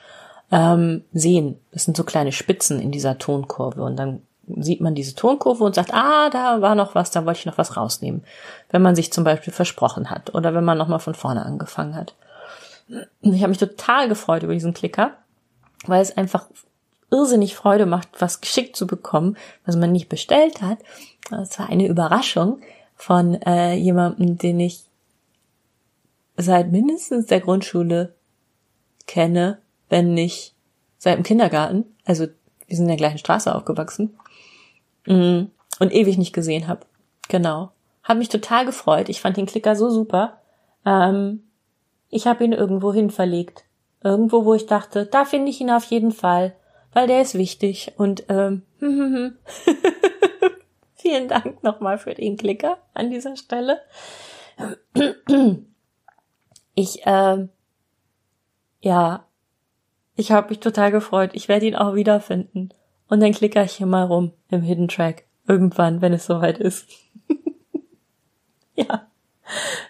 ähm, 0.50 1.04
sehen. 1.12 1.58
Das 1.72 1.84
sind 1.84 1.96
so 1.96 2.04
kleine 2.04 2.32
Spitzen 2.32 2.80
in 2.80 2.90
dieser 2.90 3.18
Tonkurve. 3.18 3.82
Und 3.82 3.96
dann 3.96 4.22
sieht 4.46 4.80
man 4.80 4.94
diese 4.94 5.14
Tonkurve 5.14 5.64
und 5.64 5.74
sagt, 5.74 5.92
ah, 5.92 6.30
da 6.30 6.60
war 6.60 6.74
noch 6.74 6.94
was, 6.94 7.10
da 7.10 7.24
wollte 7.24 7.40
ich 7.40 7.46
noch 7.46 7.58
was 7.58 7.76
rausnehmen. 7.76 8.24
Wenn 8.70 8.82
man 8.82 8.96
sich 8.96 9.12
zum 9.12 9.24
Beispiel 9.24 9.52
versprochen 9.52 10.10
hat 10.10 10.34
oder 10.34 10.54
wenn 10.54 10.64
man 10.64 10.78
nochmal 10.78 10.98
von 10.98 11.14
vorne 11.14 11.44
angefangen 11.44 11.94
hat. 11.94 12.14
Ich 13.22 13.40
habe 13.40 13.48
mich 13.48 13.58
total 13.58 14.08
gefreut 14.08 14.42
über 14.42 14.52
diesen 14.52 14.74
Klicker, 14.74 15.12
weil 15.86 16.02
es 16.02 16.16
einfach 16.16 16.46
irrsinnig 17.10 17.54
Freude 17.54 17.86
macht, 17.86 18.08
was 18.18 18.40
geschickt 18.40 18.76
zu 18.76 18.86
bekommen, 18.86 19.36
was 19.64 19.76
man 19.76 19.92
nicht 19.92 20.08
bestellt 20.08 20.60
hat. 20.60 20.78
Es 21.30 21.58
war 21.58 21.68
eine 21.68 21.86
Überraschung 21.86 22.60
von 22.96 23.34
äh, 23.42 23.74
jemandem, 23.74 24.36
den 24.36 24.60
ich 24.60 24.84
seit 26.36 26.70
mindestens 26.70 27.26
der 27.26 27.40
Grundschule 27.40 28.14
kenne, 29.06 29.58
wenn 29.88 30.14
nicht 30.14 30.54
seit 30.98 31.16
dem 31.16 31.22
Kindergarten. 31.22 31.84
Also 32.04 32.26
wir 32.66 32.76
sind 32.76 32.84
in 32.84 32.88
der 32.88 32.96
gleichen 32.96 33.18
Straße 33.18 33.54
aufgewachsen. 33.54 34.18
Mhm. 35.06 35.50
Und 35.80 35.92
ewig 35.92 36.18
nicht 36.18 36.32
gesehen 36.32 36.68
habe. 36.68 36.86
Genau. 37.28 37.70
Hat 38.02 38.18
mich 38.18 38.28
total 38.28 38.64
gefreut. 38.64 39.08
Ich 39.08 39.20
fand 39.20 39.36
den 39.36 39.46
Klicker 39.46 39.76
so 39.76 39.90
super. 39.90 40.38
Ähm, 40.84 41.42
ich 42.10 42.26
habe 42.26 42.44
ihn 42.44 42.52
irgendwo 42.52 42.92
hin 42.92 43.10
verlegt. 43.10 43.64
Irgendwo, 44.02 44.44
wo 44.44 44.54
ich 44.54 44.66
dachte, 44.66 45.06
da 45.06 45.24
finde 45.24 45.50
ich 45.50 45.60
ihn 45.60 45.70
auf 45.70 45.84
jeden 45.84 46.12
Fall, 46.12 46.54
weil 46.92 47.06
der 47.06 47.22
ist 47.22 47.34
wichtig. 47.36 47.92
Und 47.96 48.24
ähm, 48.28 48.62
vielen 50.94 51.28
Dank 51.28 51.62
nochmal 51.62 51.98
für 51.98 52.14
den 52.14 52.36
Klicker 52.36 52.78
an 52.92 53.10
dieser 53.10 53.36
Stelle. 53.36 53.80
Ich, 56.74 57.00
ähm, 57.06 57.48
ja, 58.80 59.26
ich 60.16 60.32
habe 60.32 60.50
mich 60.50 60.60
total 60.60 60.92
gefreut. 60.92 61.30
Ich 61.32 61.48
werde 61.48 61.66
ihn 61.66 61.76
auch 61.76 61.94
wiederfinden. 61.94 62.70
Und 63.14 63.20
dann 63.20 63.30
klicker 63.30 63.62
ich 63.62 63.76
hier 63.76 63.86
mal 63.86 64.02
rum 64.02 64.32
im 64.50 64.62
Hidden 64.62 64.88
Track. 64.88 65.26
Irgendwann, 65.46 66.00
wenn 66.00 66.12
es 66.12 66.26
soweit 66.26 66.58
ist. 66.58 66.88
ja. 68.74 69.06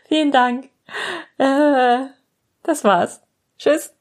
Vielen 0.07 0.31
Dank. 0.31 0.69
Äh, 1.39 2.09
das 2.65 2.85
war's. 2.85 3.23
Tschüss. 3.57 3.95